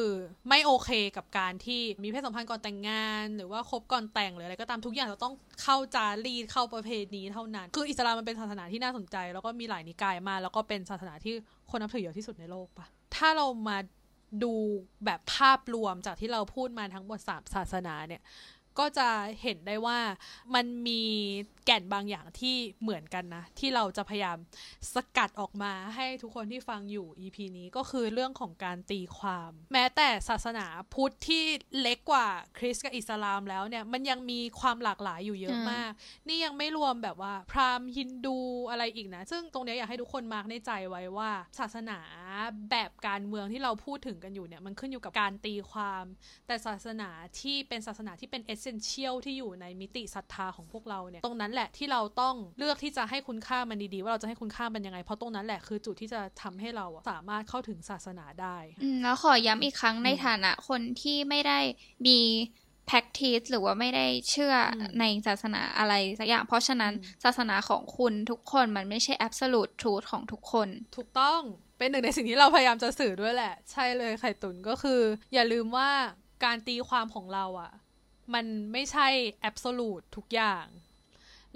[0.50, 11.34] ไม่โอเคกับการที่มีเพศสัมพันธ์ก่อนแต่งงาน หรือว่าคบก่อนแต่งหรืออะไรก็ตามทุกอย่างจะต้องเข้าจารีตเข้าประเพณีเท่านั้น คืออิสลามมันเป็นศาสนาที่น่าสนใจ แล้วก็มีหลายนิกายมา แล้วก็เป็นศาสนาที่
[11.70, 13.78] คนนับถือเยอะที่สุดในโลกปะถ้าเรามา
[14.44, 14.54] ดู
[15.06, 18.22] แบบภาพรวมจากที่เราพูดมาทั้งหมดสามศาสนาเนี่ย
[18.80, 19.10] ก็จะ
[19.42, 20.00] เห็นได้ว่า
[20.56, 21.02] มันมี
[21.66, 24.38] แก่นบางอย่างที่เหมือนกันนะ ที่เราจะพยายาม
[24.94, 31.44] สกัดออกมาให้ทุกคนที่ฟังอยู่ EP นี้ก็คือเรื่องของการตีความ แม้แต่ศาสนาพุทธที่
[31.80, 35.92] เล็กกว่าคริสต์กับอิสลามแล้วเนี่ย มันยังมีความหลากหลายอยู่เยอะอืมมาก
[36.28, 38.38] นี่ยังไม่รวมแบบว่า พราหมณ์ฮินดู
[38.70, 42.00] อะไรอีกนะ ซึ่งตรงเนี้ยอยากให้ทุกคนมาร์กในใจไว้ว่าศาสนา
[42.72, 46.06] แบบการเมืองที่เราพูดถึงกันอยู่เนี่ย มันขึ้นอยู่กับการตีความ
[46.48, 61.60] แต่ศาสนาที่เป็นศาสนาที่เป็นเอเซนเชียลที่อยู่ในมิติศรัทธาของพวกเราเนี่ย ตรงนั้นแหละที่เราต้องเลือกที่จะให้คุณค่ามันดีๆ ว่าเราจะให้คุณค่ามันยังไง เพราะตรงนั้นแหละคือจุดที่จะทำให้เราอะสามารถเข้าถึงศาสนาได้อืมแล้วขอย้ำอีกครั้งในฐานะคนที่ไม่ได้
[62.08, 62.20] มี
[62.90, 71.42] practice หรือว่าไม่ได้เชื่ออมในศาสนาอะไรสักอย่าง เพราะฉะนั้นอืมศาสนาของคุณทุกคนมันไม่ใช่ absolute truth ของทุกคน ถูกต้อง
[71.78, 75.02] เป็นหนึ่งในสิ่งที่เราพยายามจะสื่อด้วยแหละ ใช่เลยไข่ตุนก็คือ
[75.34, 75.90] อย่าลืมว่า
[76.44, 77.72] การตีความของเราอะ่ะ
[78.34, 79.08] มันไม่ใช่
[79.42, 80.66] แอบ o l ลู e ทุกอย่าง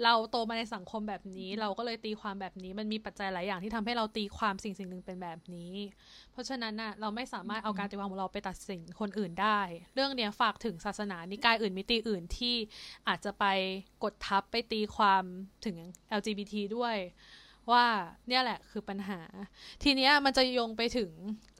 [0.04, 5.74] เราโตมาในสังคมแบบนี้ เราก็เลยตีความแบบนี้ มันมีปัจจัยหลายอย่างที่ทำให้เราตีความสิ่งสิ่งหนึ่งเป็นแบบนี้
[6.32, 9.60] เพราะฉะนั้นน่ะเราไม่สามารถเอาการตีความของเราไปตัดสินคนอื่นได้
[9.94, 12.56] เรื่องเนี้ยฝากถึงศาสนานิกายอื่นมิติอื่นที่
[13.08, 13.44] อาจจะไป
[14.04, 15.22] กดทับไปตีความ
[15.64, 15.76] ถึง
[16.18, 16.96] LGBT ด้วย
[17.72, 17.84] ว่า
[18.28, 19.20] เนี่ยแหละคือปัญหา
[19.82, 21.10] ทีเนี้ยมันจะโยงไปถึง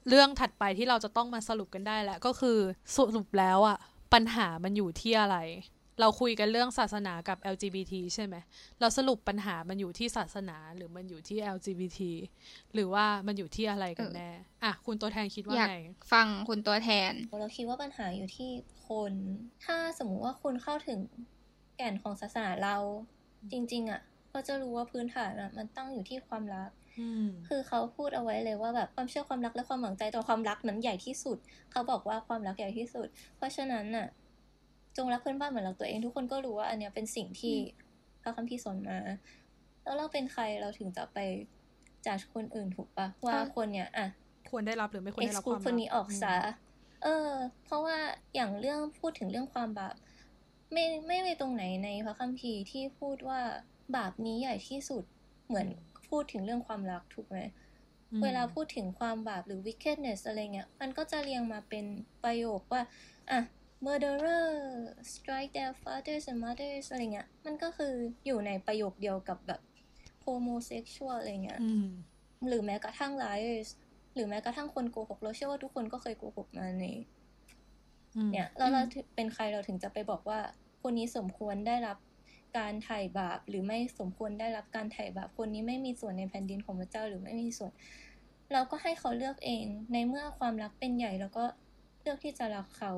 [0.09, 2.57] เรื่องถัดไปที่เราจะต้องมาสรุปกันได้แหละก็คือ
[2.97, 3.77] สรุปแล้วอะ
[4.13, 5.37] ปัญหามันอยู่ที่อะไร
[5.99, 8.35] เราคุยกันเรื่องศาสนากับ LGBT ใช่ไหม
[8.79, 11.99] เราสรุปปัญหามันอยู่ที่ศาสนาหรือมันอยู่ที่ LGBT
[12.73, 14.29] หรือว่ามันอยู่ที่อะไรกันเออแน่
[14.63, 15.77] อะคุณตัวแทนคิดว่าอยากไง
[16.13, 18.49] ฟังคุณตัวแทน เราคิดว่าปัญหาอยู่ที่
[18.87, 19.13] คน
[19.65, 20.99] ถ้าสมมุติว่าคุณเข้าถึง
[21.77, 22.75] แก่นของศาสนาเรา
[23.51, 24.01] จริง ๆอะ
[24.33, 31.37] ก็จะรู้ว่าพื้นฐานอะมันตั้งอยู่ที่ความรักอืมคือเขาพูดเอาไว้เลยว่าแบบความเชื่อความรักและความหวังใจต่อความรักนั้นใหญ่ที่สุด
[31.71, 34.07] เขาบอกว่าความรักใหญ่ที่สุด เพราะฉะนั้นน่ะ
[34.97, 37.55] จงรักเพื่อนบ้านเหมือนรักตัวเองทุกคนก็รู้ว่า อันเนี้ยเป็นสิ่งที่
[38.21, 38.97] พระคัมภีร์สอนมา
[39.83, 41.17] แล้วเราเป็นใครเราถึงจะไป
[42.05, 44.07] จากคนอื่นถูกปะว่าอะคนเนี้ยอะ
[44.49, 46.35] ควรได้รับหรือไม่ควรได้รับค exclude วามคนนี้ออกมซะ
[47.03, 47.31] เออ
[47.65, 47.97] เพราะว่า
[48.35, 49.95] อย่างเรื่องพูดถึงเรื่องความบาป
[50.73, 53.41] ไม่ไม่มีตรงไหนในพระคัมภีร์ที่พูดว่า
[53.97, 55.03] บาปนี้ใหญ่ที่สุด
[55.47, 55.67] เหมือน
[56.09, 57.39] พูดถึงเรื่องความรักถูกไหม
[58.13, 61.85] อืมเวลาพูดถึงความบาปหรือ wickedness อะไรเงี้ย มันก็จะเรียงมาเป็น
[62.23, 62.81] ประโยคว่า
[63.31, 63.39] อะ
[63.85, 64.45] murderer
[65.13, 67.93] strike their fathers and mothers อะไรเงี้ย มันก็คือ
[68.25, 69.61] อยู่ในประโยคเดียวกับแบบ
[70.25, 71.85] homosexual อะไรเงี้ยอืม
[72.47, 73.69] หรือแม้กระทั่ง liars
[74.13, 76.85] หรือแม้กระทั่งคนโกหก เราเชื่อว่าทุกคนก็เคยโกหกมาใน
[78.15, 80.39] อืมเนี่ยแล้วเราถึงเป็นใครเราถึงจะไปบอกว่า
[80.81, 81.97] คนนี้สมควรได้รับ
[82.57, 87.71] การไถ่บาปหรือไม่สมควรได้รับการไถ่บาปคนนี้ไม่มีส่วนในแผ่นดินของพระเจ้าหรือไม่มีส่วน
[88.53, 91.45] เราก็ให้เขาเลือกเองในเมื่อความรักเป็นใหญ่เราก็
[92.01, 92.93] เลือกที่จะรักเขา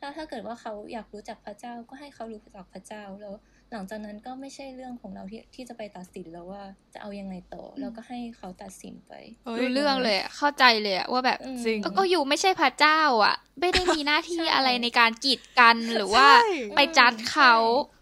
[0.00, 3.34] ถ้าถ้าเกิดว่าเขาอยากรู้จักพระเจ้าก็ให้เขารู้จักพระเจ้าแล้ว
[3.72, 9.12] หลังจากนั้นก็ไม่ใช่เรื่องของเราที่ที่จะไปตัดสินแล้วว่าจะเอายังไงต่อแล้วก็ให้เขาตัดสินไป
[9.60, 17.95] รู้เรื่องเลยอะเข้าใจเลยอะว่าแบบอืมจริงก็ก็อยู่ไม่ใช่พระเจ้า อะ ไม่ได้มีหน้าที่ใช่อะไรในการกีดกันหรือว่าใช่ไปจัดเขาแบบ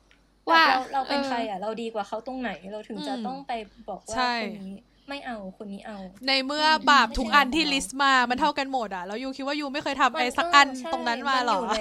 [0.51, 3.53] ว่าเราเราเป็นออใครอะ เราดีกว่าเขาตรงไหนเราถึงจะอืมต้องไป
[3.89, 4.73] บอกว่าใช่คนนี้
[5.09, 11.79] ไม่เอาคนนี้เอา ในเมื่ออืมบาปทุกอันที่ไม่ใช่ลิสต์มา มันเท่ากันหมดอะ แล้วยูคิดว่ายูไม่เคยทำไอ้มัสักอันใช่ตรงนั้นมาหรอนยู่ใน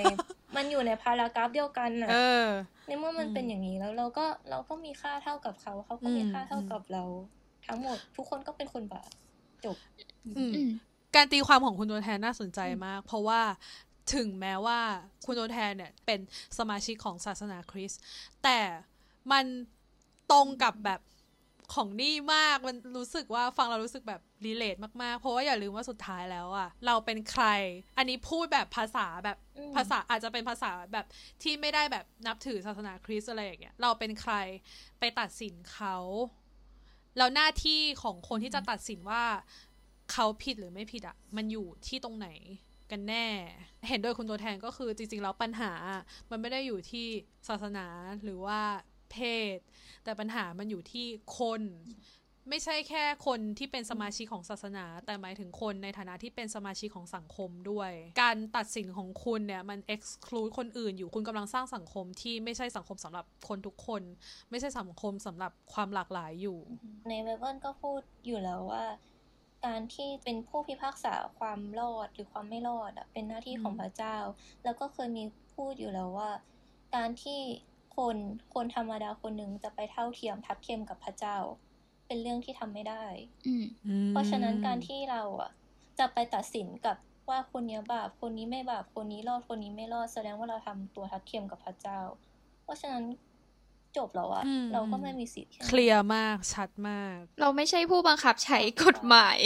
[0.55, 2.47] มันอยู่ในพารากราฟเดียวกันน่ะเออ
[2.87, 7.03] ในเมื่อมันอืมเป็นอย่างนี้แล้วเราก็เราก็มีค่าเท่ากับเขา เขาก็มีอืมค่าเท่ากับเรา
[7.67, 9.09] ทั้งหมด ทุกคนก็เป็นคนบาป
[9.65, 9.77] จบ
[10.25, 10.69] อืมอืม
[11.15, 13.41] การตีความของคุณตัวแทนน่าสนใจมาก เพราะว่า
[14.13, 14.79] ถึงแม้ว่า
[15.25, 16.19] คุณตัวแทนเนี่ยเป็น
[16.57, 18.01] สมาชิกของศาสนาคริสต์
[18.43, 18.59] แต่
[19.31, 19.45] มัน
[20.31, 21.01] ตรงกับแบบ
[21.73, 27.45] ของนี่มากมันรู้สึกว่าฟังเรารู้สึกแบบรีเลทมากๆ เพราะว่าอย่าลืมว่าสุดท้ายแล้วอะเราเป็นใคร
[27.97, 31.05] อันนี้พูดแบบภาษาแบบอืมภาษาอาจจะเป็นภาษาแบบ
[31.43, 34.33] ที่ไม่ได้แบบนับถือศาสนาคริสต์อะไรอย่างเงี้ยเราเป็นใคร
[34.99, 35.97] ไปตัดสินเขา
[37.17, 39.23] แล้วหน้าที่ของคนที่จะตัดสินว่า
[40.11, 42.27] เขาผิดหรือไม่ผิดอะมันอยู่ที่ตรงไหน
[42.91, 43.27] กันแน่
[43.89, 45.71] เห็นด้วยคุณตัวแทนก็คือจริงๆแล้วปัญหา
[46.29, 47.07] มันไม่ได้อยู่ที่
[47.47, 47.85] ศาสนา
[48.23, 48.59] หรือว่า
[49.11, 49.17] เพ
[49.55, 49.57] ศ
[50.03, 51.05] แต่ปัญหามันอยู่ที่
[51.37, 51.61] คน
[52.49, 57.91] ไม่ใช่แค่คนที่เป็นสมาชิกของศาสนา แต่หมายถึงคนในฐานะที่เป็นสมาชิกของสังคมด้วย
[58.21, 64.01] การตัดสินของคุณเนี่ยมัน exclude คนอื่นอยู่คุณกำลังสร้างสังคมที่ไม่ใช่สังคมสำหรับคนทุกคน
[64.49, 66.59] ไม่ใช่สังคมสำหรับความหลากหลายอยู่
[67.09, 68.83] ในไบเบิลก็พูดอยู่แล้วว่า
[69.65, 74.17] การที่เป็นผู้พิพากษาความรอดหรือความไม่รอดอะเป็นหน้าที่ของอืมพระเจ้า
[74.63, 75.23] แล้วก็เคยมี
[75.53, 76.31] พูดอยู่แล้วว่า
[76.95, 77.41] การที่
[77.95, 78.17] คน
[78.53, 81.37] คนธรรมดาคนหนึ่งจะไปเท่าเทียมทัดเทียมกับพระเจ้า
[82.07, 83.05] เป็นเรื่องที่ทำไม่ได้
[83.47, 83.65] อืม
[84.09, 85.51] เพราะฉะนั้นการที่เราอะ
[85.99, 86.97] จะไปตัดสินกับ
[87.29, 91.99] ว่าคนเนี้ยบาปคนนี้ไม่บาปคนนี้รอดคนนี้ไม่รอดแสดงว่าเราทำตัวทัดเทียมกับพระเจ้า
[92.63, 93.03] เพราะฉะนั้น
[93.97, 99.37] จบแล้วอะอืมเราก็ไม่มีสิทธิ์แนั้นเคลียร์มากชัดมาก เราไม่ใช่ผู้บังคับใช้กฎหมาย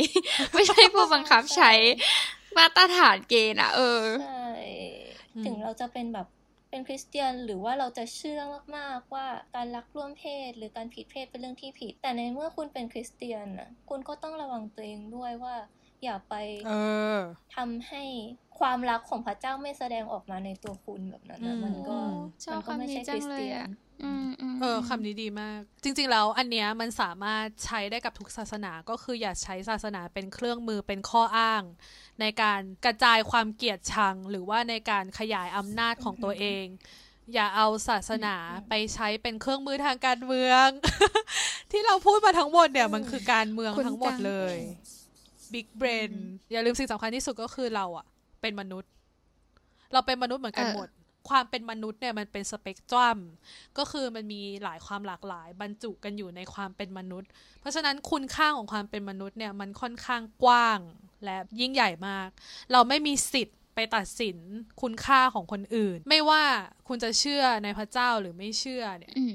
[0.54, 1.72] ไม่ใช่ผู้บังคับใช้
[2.58, 4.48] มาตรฐานเกณฑ์อะเออใช่
[5.36, 6.28] อืมถึงเราจะเป็นแบบ
[6.70, 8.42] เป็นคริสเตียนหรือว่าเราจะเชื่อ
[8.76, 15.56] มากๆว่าการรักร่วมเพศหรือการผิดเพศเป็นเรื่องที่ผิด แต่ในเมื่อคุณเป็นคริสเตียนน่ะคุณก็ต้องระวังตัวเองด้วยว่า
[16.04, 16.36] อย่าไป
[16.68, 16.72] เอ
[17.16, 17.18] อ
[17.56, 18.04] ทำให้
[18.60, 21.98] ความรักของพระเจ้าไม่แสดงออกมาในตัวคุณแบบนั้นนะอืมมันก็
[22.46, 23.87] ชอบมันก็ไม่ใช่คำนี้จัคงริสเลยเตียอะนอืมอืม
[24.62, 31.64] เออคำนี้ดีมาก จริง ๆ แล้วอันเนี้ยมันสามารถใช้ได้กับทุกศาสนาก็คืออย่าใช้ศาสนาเป็นเครื่องมือเป็นข้ออ้าง
[32.22, 36.66] ในการกระจายความเกลียดชัง หรือว่าในการขยายอำนาจของตัวเอง
[37.34, 38.36] อย่าเอาศาสนา
[38.70, 40.68] ไปใช้เป็นเครื่องมือทางการเมือง
[41.72, 44.56] ที่เราพูดมาทั้งหมดเนี่ยมันคือการเมืองคุณทั้งหมดจังเลย
[45.54, 46.12] บิ๊กเบรน
[46.52, 48.06] อย่าลืมสิ่งสำคัญที่สุดก็คือเราอะ
[48.42, 48.92] เป็นมนุษย์
[49.94, 50.88] เราเป็นมนุษย์เหมือนกันหมด
[51.30, 53.18] ความเป็นมนุษย์เนี่ยมันเป็นสเปกตรัม
[53.78, 60.80] ก็คือมันมีหลายความหลากหลาย บรรจุกันอยู่ในความเป็นมนุษย์ เพราะฉะนั้นคุณค่าของความเป็นมนุษย์เนี่ยมันค่อนข้างกว้าง
[61.26, 62.30] และยิ่งใหญ่มาก
[62.72, 64.38] เราไม่มีสิทธิ์ไปตัดสิน
[64.82, 66.44] คุณค่าของคนอื่น ไม่ว่า
[66.88, 69.34] คุณจะเชื่อในพระเจ้าหรือไม่เชื่อเนี่ยอืม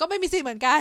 [0.00, 0.80] ก็ไม่มีสิทธิ์เหมือนกัน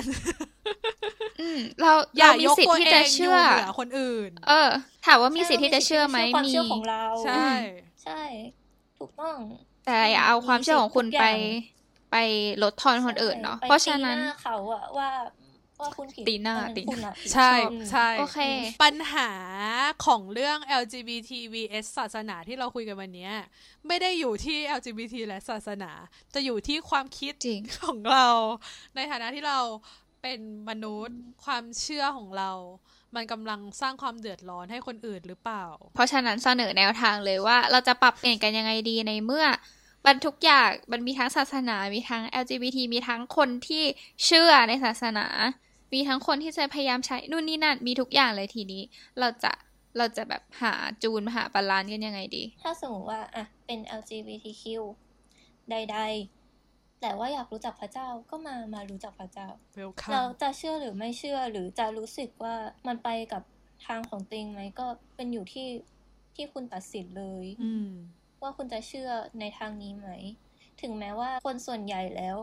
[1.42, 4.70] อืมเราอย่าเรามียกสิทตัวธิ์ที่เอจะงอเชื่ยู่อเหนือคนอื่น เออ
[5.06, 7.48] ถามว่ามีสิทธิ์ที่จะเชื่อไหมความมีเชื่อของเรา ใช่
[8.04, 8.22] ใช่
[9.00, 9.38] ถูกต้อง
[9.86, 15.10] แต่อย่าเอาความเชื่อของคุณมีสิทธิ์ทุกไปอย่างไปลดทอนคนอื่นเนาะไปเพราะฉะนั้นตีหน้าเขาอะว่า
[15.82, 18.40] ว่าคุณผิดตีหน้าอัตีหน้าคุณอะผิดใช่ชอบใช่โอเค
[18.84, 19.30] ปัญหา
[20.06, 23.34] ของเรื่อง LGBT vs ศาสนาที่เราคุยกันวันเนี้ย
[23.88, 25.92] ไม่ได้อยู่ที่ LGBT และศาสนา
[26.34, 28.28] จะอยู่ที่ความคิดจริงของเรา
[28.96, 29.60] ในฐานะที่เรา
[30.22, 32.52] เป็นมนุษย์ความเชื่อของเรา
[33.16, 35.64] มันกำลังสร้างความเดือดร้อนให้คนอื่นหรือเปล่า
[35.96, 39.46] เพราะฉะนั้นเสนอแนวทางเลยว่าเราจะปรับเปลี่ยนกันยังไงดีในเมื่อ
[40.06, 43.84] มันทุกอย่างมันมีทั้งศาสนา มีทั้ง LGBT มีทั้งคนที่
[44.26, 45.28] เชื่อในศาสนา
[45.94, 48.82] มีทั้งคนที่จะพยายามใช้นู่นนี่นั่น มีทุกอย่างเลยทีนี้
[49.20, 49.52] เราจะ
[49.98, 54.64] เราจะแบบหาจูนหาบาลานซ์กันยังไงดี ถ้าสมมติว่าอะเป็น LGBTQ
[55.70, 55.98] ใด
[56.50, 62.56] ๆ แต่ว่าอยากรู้จักพระเจ้าก็มามารู้จักพระเจ้าเรา welcome จะเชื่อหรือไม่เชื่อหรือจะรู้สึกว่า
[62.88, 63.44] มันไปกับ
[63.86, 65.68] ทางของตัวเองไหมก็เป็นอยู่ที่
[66.36, 67.90] ที่คุณตัดสินเลย อืม
[68.46, 70.10] ว่าคุณจะเชื่อในทางนี้ไหม
[70.82, 72.38] ถึงแม้ว่าคนส่วนใหญ่แล้ว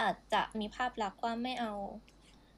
[0.00, 1.72] อาจจะมีภาพลักษณ์ว่าไม่เอา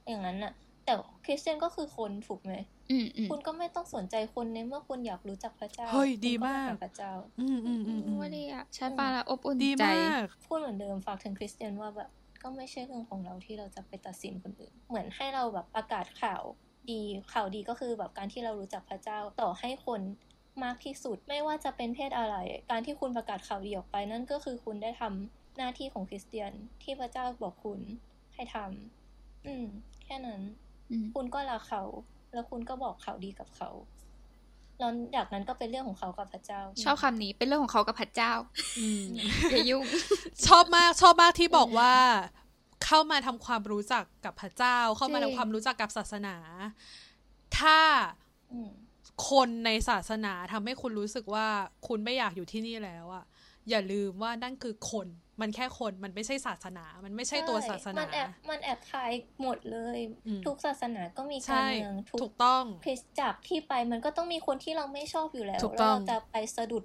[0.06, 0.52] อย่างนั้นน่ะ
[0.84, 2.52] แต่คริสเตียนก็คือคนถูกไหม
[2.90, 12.10] อืมอืมคุณก็ไม่ต้องสนใจคนในเมื่อคุณอยากรู้จักพระเจ้าเฮ้ยคุณดีมากหพระเจ้าอืมอืมอืมอืมว่าดีอะใช่ปะละอบอุ่นดีใจมากพูดเหมือนเดิมฝากถึงคริสเตียนว่าแบบ
[12.42, 16.42] ก็ไม่ใช่เรื่องของเราที่เราจะไปตัดสินคนอื่น เหมือนให้เราแบบประกาศข่าว
[16.90, 17.02] ดี
[17.32, 20.00] ข่าวดีก็คือแบบการที่เรารู้จักพระเจ้าต่อให้คน
[20.64, 22.36] มากที่สุด ไม่ว่าจะเป็นเพศอะไร
[22.70, 26.52] การที่คุณประกาศข่าวดีออกไปนั่นก็คือคุณได้ทำหน้าที่ของคริสเตียน
[26.82, 27.80] ที่พระเจ้าบอกคุณ
[28.34, 29.66] ให้ทำอืม
[30.04, 30.40] แค่นั้น
[30.90, 31.82] อืมคุณก็รักเขา
[32.32, 33.70] แล้วคุณก็บอกข่าวดีกับเขา
[34.78, 38.32] แล้วจากนั้นก็เป็นเรื่องของเขากับพระเจ้า ชอบคำนี้เป็นเรื่องของเขากับพระเจ้า
[38.78, 39.04] อืม
[39.50, 39.84] อย่ายุ่ง
[40.46, 41.94] ชอบมากชอบมากที่บอกว่า
[42.84, 46.36] เข้ามาทำความรู้จักกับพระเจ้า เข้ามาจริทำงความรู้จักกับศาสนา
[47.58, 47.78] ถ้า
[48.52, 48.70] อืม
[49.28, 51.46] คนในศาสนาทำให้คุณรู้สึกว่า
[51.86, 53.24] คุณไม่อยากอยู่ที่นี่แล้วอะ
[53.70, 55.06] อย่าลืมว่านั่นคือคน
[55.40, 59.12] มันแค่คน มันไม่ใช่ศาสนา มันไม่ใช่ตัวศาสนา มันแอบมันแอบคล้าย
[59.42, 66.84] หมดเลยอืมทุกศาสนาก็มีการใช่เมืองทุถูกกต้องคริสตจักรที่ไปมันก็ต้องมีคนที่เราไม่ชอบอยู่แล้วถูกแล้วต้องเราจะไปสะดุด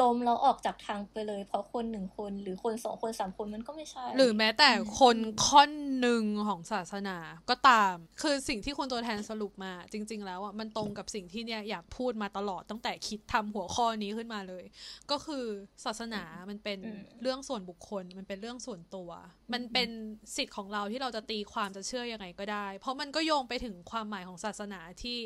[0.00, 4.70] ลมเราออกจากทางไปเลย เพราะคนหนึ่งคน หรือคนสองคนสามคนมันก็ไม่ใช่ หรือแม้แต่
[5.00, 5.16] คน
[5.46, 5.70] ค่อน
[6.00, 7.16] หนึ่งของศาสนา
[7.50, 14.64] ก็ตาม คือสิ่งที่คุณตัวแทนสรุปมา จริง ๆ แล้วอะมันตรงกับสิ่งที่เนี่ยอยากพูดมาตลอดตั้งแต่คิดทำหัวข้อนี้ขึ้นมาเลย
[15.10, 15.44] ก็คือ
[15.84, 19.10] ศาสนามันเป็นอืมเรื่องส่วนบุคคล มันเป็นเรื่องส่วนตัว
[19.52, 19.88] มันเป็น
[20.36, 25.18] สิทธิ์ของเราที่เราจะตีความจะเชื่อยังไงก็ได้ เพราะมันก็โยงไปถึงความหมายของศาสนาที่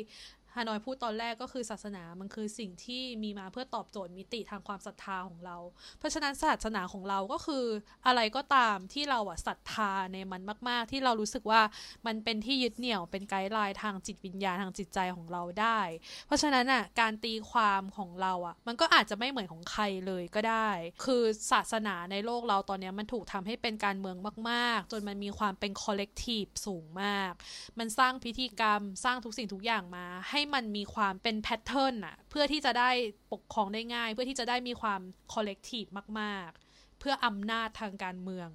[0.55, 5.57] ฮานอยพูดตอนแรกก็คือศาสนามันคือสิ่งที่มีมาเพื่อตอบโจทย์มิติทางความศรัทธาของเรา
[5.99, 7.65] เพราะฉะนั้นศาสนาของเราก็คือ
[8.07, 11.61] อะไรก็ตามที่เราอะศรัทธาในมันมาก ๆ ที่เรารู้สึกว่า
[12.05, 15.79] มันเป็นที่ยึดเหนี่ยวเป็นไกด์ไลน์ทางจิตวิญญาณทางจิตใจของเราได้
[16.27, 20.69] เพราะฉะนั้นอะการตีความของเราอะมันก็อาจจะไม่เหมือนของใครเลยก็ได้
[21.05, 24.17] คือศาสนาในโลกเราตอนนี้มันถูกทำให้เป็นการเมือง
[24.49, 27.31] มาก ๆ จนมันมีความเป็น collective สูงมาก
[27.79, 32.89] มันสร้างพิธีกรรมสร้างทุกสิ่งทุกอย่างมาให้มันมีความเป็น pattern อะเพื่อที่จะได้
[33.33, 35.01] ปกครองได้ง่าย เพื่อที่จะได้มีความ
[35.33, 35.85] collective
[36.19, 38.49] มาก ๆ เพื่ออำนาจทางการเมือง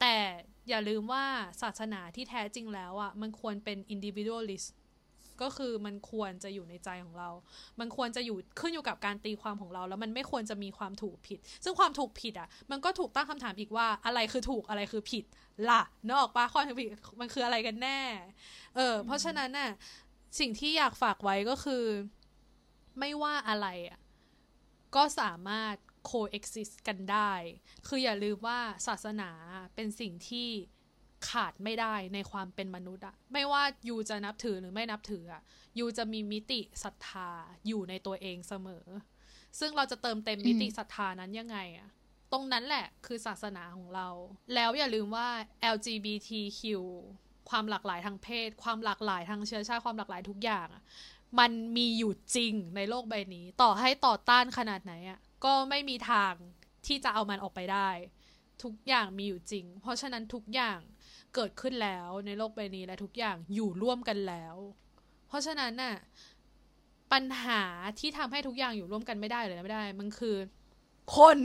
[0.00, 0.16] แต่
[0.68, 1.24] อย่าลืมว่า
[1.62, 4.68] ศาสนาที่แท้จริงแล้วอะมันควรเป็น individualist
[5.42, 7.30] ก็คือมันควรจะอยู่ในใจของเรา
[7.80, 15.24] มันควรจะอยู่ขึ้นอยู่กับการตีความของเรา แล้วมันไม่ควรจะมีความถูกผิด ซึ่งความถูกผิดอะ มันก็ถูกตั้งคำถามอีกว่าอะไรคือถูกอะไรคือผิด
[15.70, 15.82] ล่ะ
[16.12, 16.88] นอกปะความถูกผิด
[17.20, 18.00] มันคืออะไรกันแน่
[18.76, 19.70] เออ เพราะฉะนั้นน่ะ
[20.38, 21.84] สิ่งที่อยากฝากไว้ก็คือ
[22.98, 24.00] ไม่ว่าอะไรอะ
[24.94, 25.76] ก็สามารถ
[26.10, 27.32] coexist กันได้
[27.86, 29.30] คืออย่าลืมว่าศาสนา
[29.74, 30.48] เป็นสิ่งที่
[31.28, 35.42] ขาดไม่ได้ในความเป็นมนุษย์อะไม่ว่ายูจะนับถือหรือไม่นับถืออะ
[35.78, 37.30] ยูจะมีมิติศรัทธา
[37.66, 38.86] อยู่ในตัวเองเสมอ
[39.58, 41.88] ซึ่งเราจะเติมเต็มมิติศรัทธานั้นยังไงอะ
[42.32, 44.08] ตรงนั้นแหละคือศาสนาของเรา
[44.54, 45.28] แล้วอย่าลืมว่า
[45.74, 46.60] LGBTQ
[47.50, 50.82] ความหลากหลายทางเพศ ความหลากหลายทางเชื้อชาติความหลากหลายทุกอย่างอะ
[51.38, 56.32] มันมีอยู่จริงในโลกใบนี้ ต่อให้ต่อต้านขนาดไหนอะก็ไม่มีทาง
[56.86, 57.90] ที่จะเอามันออกไปได้
[58.62, 60.78] ทุกอย่างมีอยู่จริง เพราะฉะนั้นทุกอย่าง
[61.34, 64.56] เกิดขึ้นแล้วในโลกใบนี้และทุกอย่างอยู่ร่วมกันแล้ว
[65.28, 65.94] เพราะฉะนั้นน่ะ
[67.12, 67.62] ปัญหา
[67.98, 70.36] ที่ทำให้ทุกอย่างอยู่ร่วมกันไม่ได้เลยไม่ได้ มันคือ
[71.16, 71.38] คน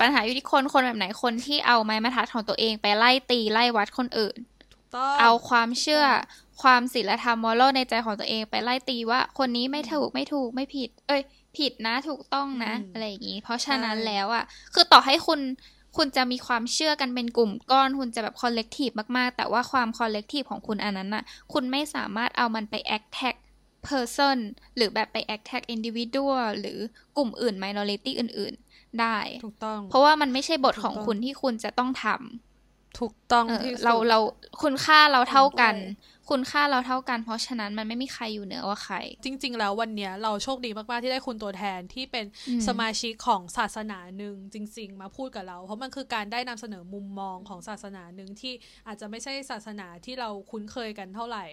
[0.00, 4.36] ปัญหาอยู่ที่คนคนแบบไหนคนที่เอาไม้บรรทัดของตัวเองไปไล่ตีไล่วัดคนอื่น
[4.94, 6.04] ต้องเอาความเชื่อ
[6.62, 11.22] ความศีลธรรมมอรัลในใจของตัวเองไปไล่ตีว่าคนนี้ไม่ถูกไม่ถูกไม่ผิด เอ้ย
[11.56, 14.44] ผิดนะถูกต้องนะ อะไรอย่างนี้ เพราะฉะนั้นแล้วอะ
[14.74, 15.40] คือต่อให้คุณ
[15.96, 23.34] คุณจะมีความเชื่อกันเป็นกลุ่มก้อน คุณจะแบบ collective มากๆ แต่ว่าความ collective ของคุณอันนั้นน่ะ คุณไม่สามารถเอามันไปแอคแท็ก
[23.88, 24.38] person
[24.76, 26.78] หรือแบบไปแอคแท็ก individual หรือ
[27.16, 28.67] กลุ่มอื่น minority อื่น ๆ
[29.00, 34.18] ได้ ถูกต้อง เพราะว่ามันไม่ใช่บทของถูกต้องคุณที่คุณจะต้องทำถูกต้องเออที่สุดเราเรา
[34.62, 48.52] คุณค่าเราเท่ากันเห็นด้วย คุณค่าเราเท่ากัน เพราะฉะนั้นมันไม่มีใครอยู่เหนือกว่าใคร จริง ๆ แล้ววันเนี้ยเราโชคดีมากๆที่ได้คุณตัวแทนที่เป็นอืมสมาชิกของศาสนาหนึ่งจริง ๆ มาพูดกับเรา เพราะมันคือการได้นำเสนอมุมมองของศาสนาหนึ่งที่
[48.86, 51.44] อาจจะไม่ใช่ศาสนาที่เราคุ้นเคยกันเท่าไหร่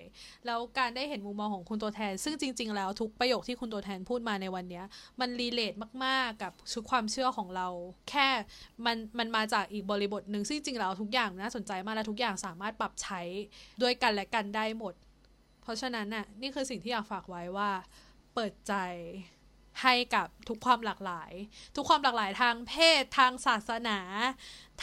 [0.45, 4.85] แล้วการได้เห็นมุมมองของคุณตัวแทน ซึ่งจริง ๆ แล้วทุกประโยคที่คุณตัวแทนพูดมาในวันเนี้ย
[5.19, 5.73] มันรีเลท
[6.05, 7.67] มากๆ กับชุดความเชื่อของเรา
[8.09, 8.27] แค่
[8.85, 13.21] มันมันมาจากอีกบริบทหนึ่งซึ่งจริงๆแล้วทุกอย่างน่าสนใจมากและทุกอย่างสามารถปรับใช้
[13.81, 14.93] ด้วยกันและกันได้หมด
[15.61, 17.71] เพราะฉะนั้นน่ะนี่คือสิ่งที่อยากฝากไว้ว่า
[18.33, 18.73] เปิดใจ
[19.81, 21.31] ให้กับทุกความหลากหลาย
[21.75, 23.99] ทุกความหลากหลายทางเพศ ทางศาสนา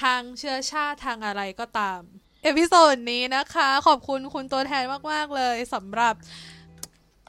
[0.02, 2.00] ทางเชื้อชาติทางอะไรก็ตาม
[2.44, 6.14] เอพิโซดนี้นะคะ ขอบคุณคุณตัวแทนมาก ๆ เลยสำหรับ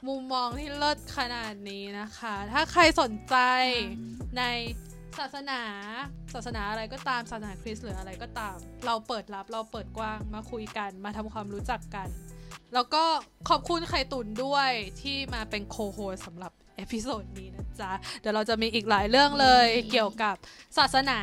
[0.08, 3.36] มุมมองที่เลิศขนาดนี้นะคะ ถ้าใครสนใจ
[4.38, 4.42] ใน
[5.18, 5.60] ศาสนา
[6.34, 12.08] ศาสนาอะไรก็ตาม ศาสนาคริสต์หรืออะไรก็ตาม เราเปิดรับ เราเปิดกว้าง มาคุยกัน มาทำความรู้จักกัน
[12.74, 13.04] แล้วก็
[13.48, 14.70] ขอบคุณไข่ตุนด้วย
[15.00, 20.34] ที่มาเป็นโคโฮสำหรับ episode นี้นะจ๊ะ เดี๋ยวเราจะมีอีกหลายเรื่องเลยเกี่ยวกับ
[20.78, 21.20] ศาสนา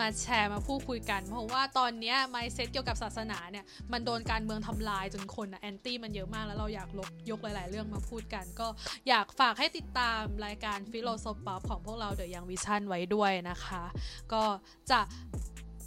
[0.00, 8.66] มาแชร์มาพูดคุยกัน เพราะว่าตอนเนี้ย mindset เกี่ยวกับศาสนาเนี่ยมันโดนการเมืองทำลายจนคน anti มันเยอะมากแล้วเราอยากลกยกหลาย ๆ เรื่องมาพูดกัน ก็
[9.08, 13.84] อยากฝากให้ติดตามรายการ PHILOSOPOP ของพวกเราเด e y ยังวิชั่นไว้ด้วยนะคะ
[14.32, 14.42] ก็
[14.90, 15.00] จะ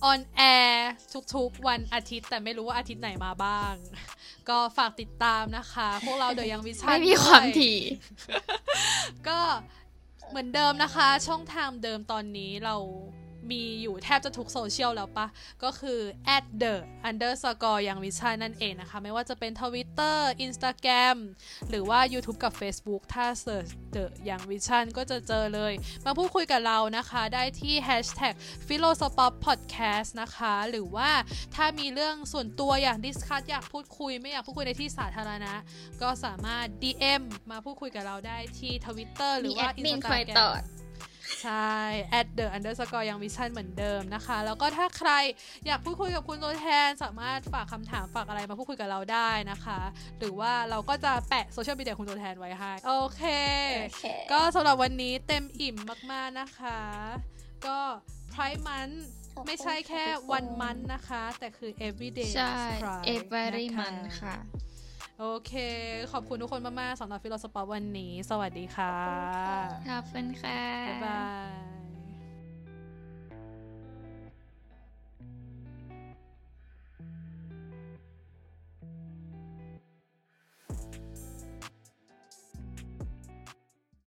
[0.03, 0.91] on air
[1.35, 3.73] ทุกๆ วันอาทิตย์แต่ไม่รู้ว่าอาทิตย์ไหนมาบ้าง
[4.49, 7.77] ก็ฝากติดตามนะคะ พวกเราเด e y ยังวิชั่นไม่มีความถี่
[9.27, 9.39] ก็
[10.29, 12.75] เหมือนเดิมนะคะ ช่องทางเดิมตอนนี้เรา
[13.51, 15.27] มีอยู่แทบจะทุกโซเชียลแล้วปะ
[15.63, 15.99] ก็คือ
[16.35, 16.73] at the
[17.09, 21.17] underscore ยังวิชัยนั่นเองนะคะ ไม่ว่าจะเป็น Twitter Instagram
[21.69, 25.73] หรือว่า YouTube กับ Facebook ถ้า search the ยังวิชันก็จะเจอเลย
[26.05, 28.33] มาพูดคุยกับเรานะคะ ได้ที่ hashtag
[28.67, 31.09] p h i l o s o p o p podcast นะคะ หรือว่า
[31.55, 35.53] ถ้ามีเรื่องส่วนตัวอยาก discuss อยากพูดคุย ไม่อยากพูดคุยในที่สาธารณะ
[36.01, 40.35] ก็สามารถ DM มาพูดคุยกับเราได้ที่ Twitter หรือว่าอิน Instagram
[41.43, 41.73] ใช่
[42.19, 45.11] at the underscore Young Vision เหมือนเดิมนะคะ แล้วก็ถ้าใคร
[45.67, 49.79] อยากพูดคุยกับคุณตัวแทน สามารถฝากคำถามฝากอะไรมาพูดคุยกับเราได้นะคะ
[50.19, 53.23] หรือว่าเราก็จะแปะโซเชียลมีเดียคุณตัวแทนไว้ให้โอเค
[53.83, 55.75] โอเคก็สำหรับวันนี้เต็มอิ่ม
[56.11, 56.79] มากๆนะคะ
[57.67, 57.79] ก็
[58.33, 58.97] Pride Month
[59.35, 64.35] ขอบคุณไม่ใช่แค่ค่ะทุกคน one month นะคะ แต่คือ everyday ใช่ Pride every นะคะ month ค่ะ
[65.19, 65.51] โอเค
[66.11, 68.95] ขอบคุณทุกคนมาก ๆสำหรับฟิโลสปอตวันนี้ สวัสดีค่ะ
[69.87, 71.76] ขอบคุณค่ะ บ๊ายบา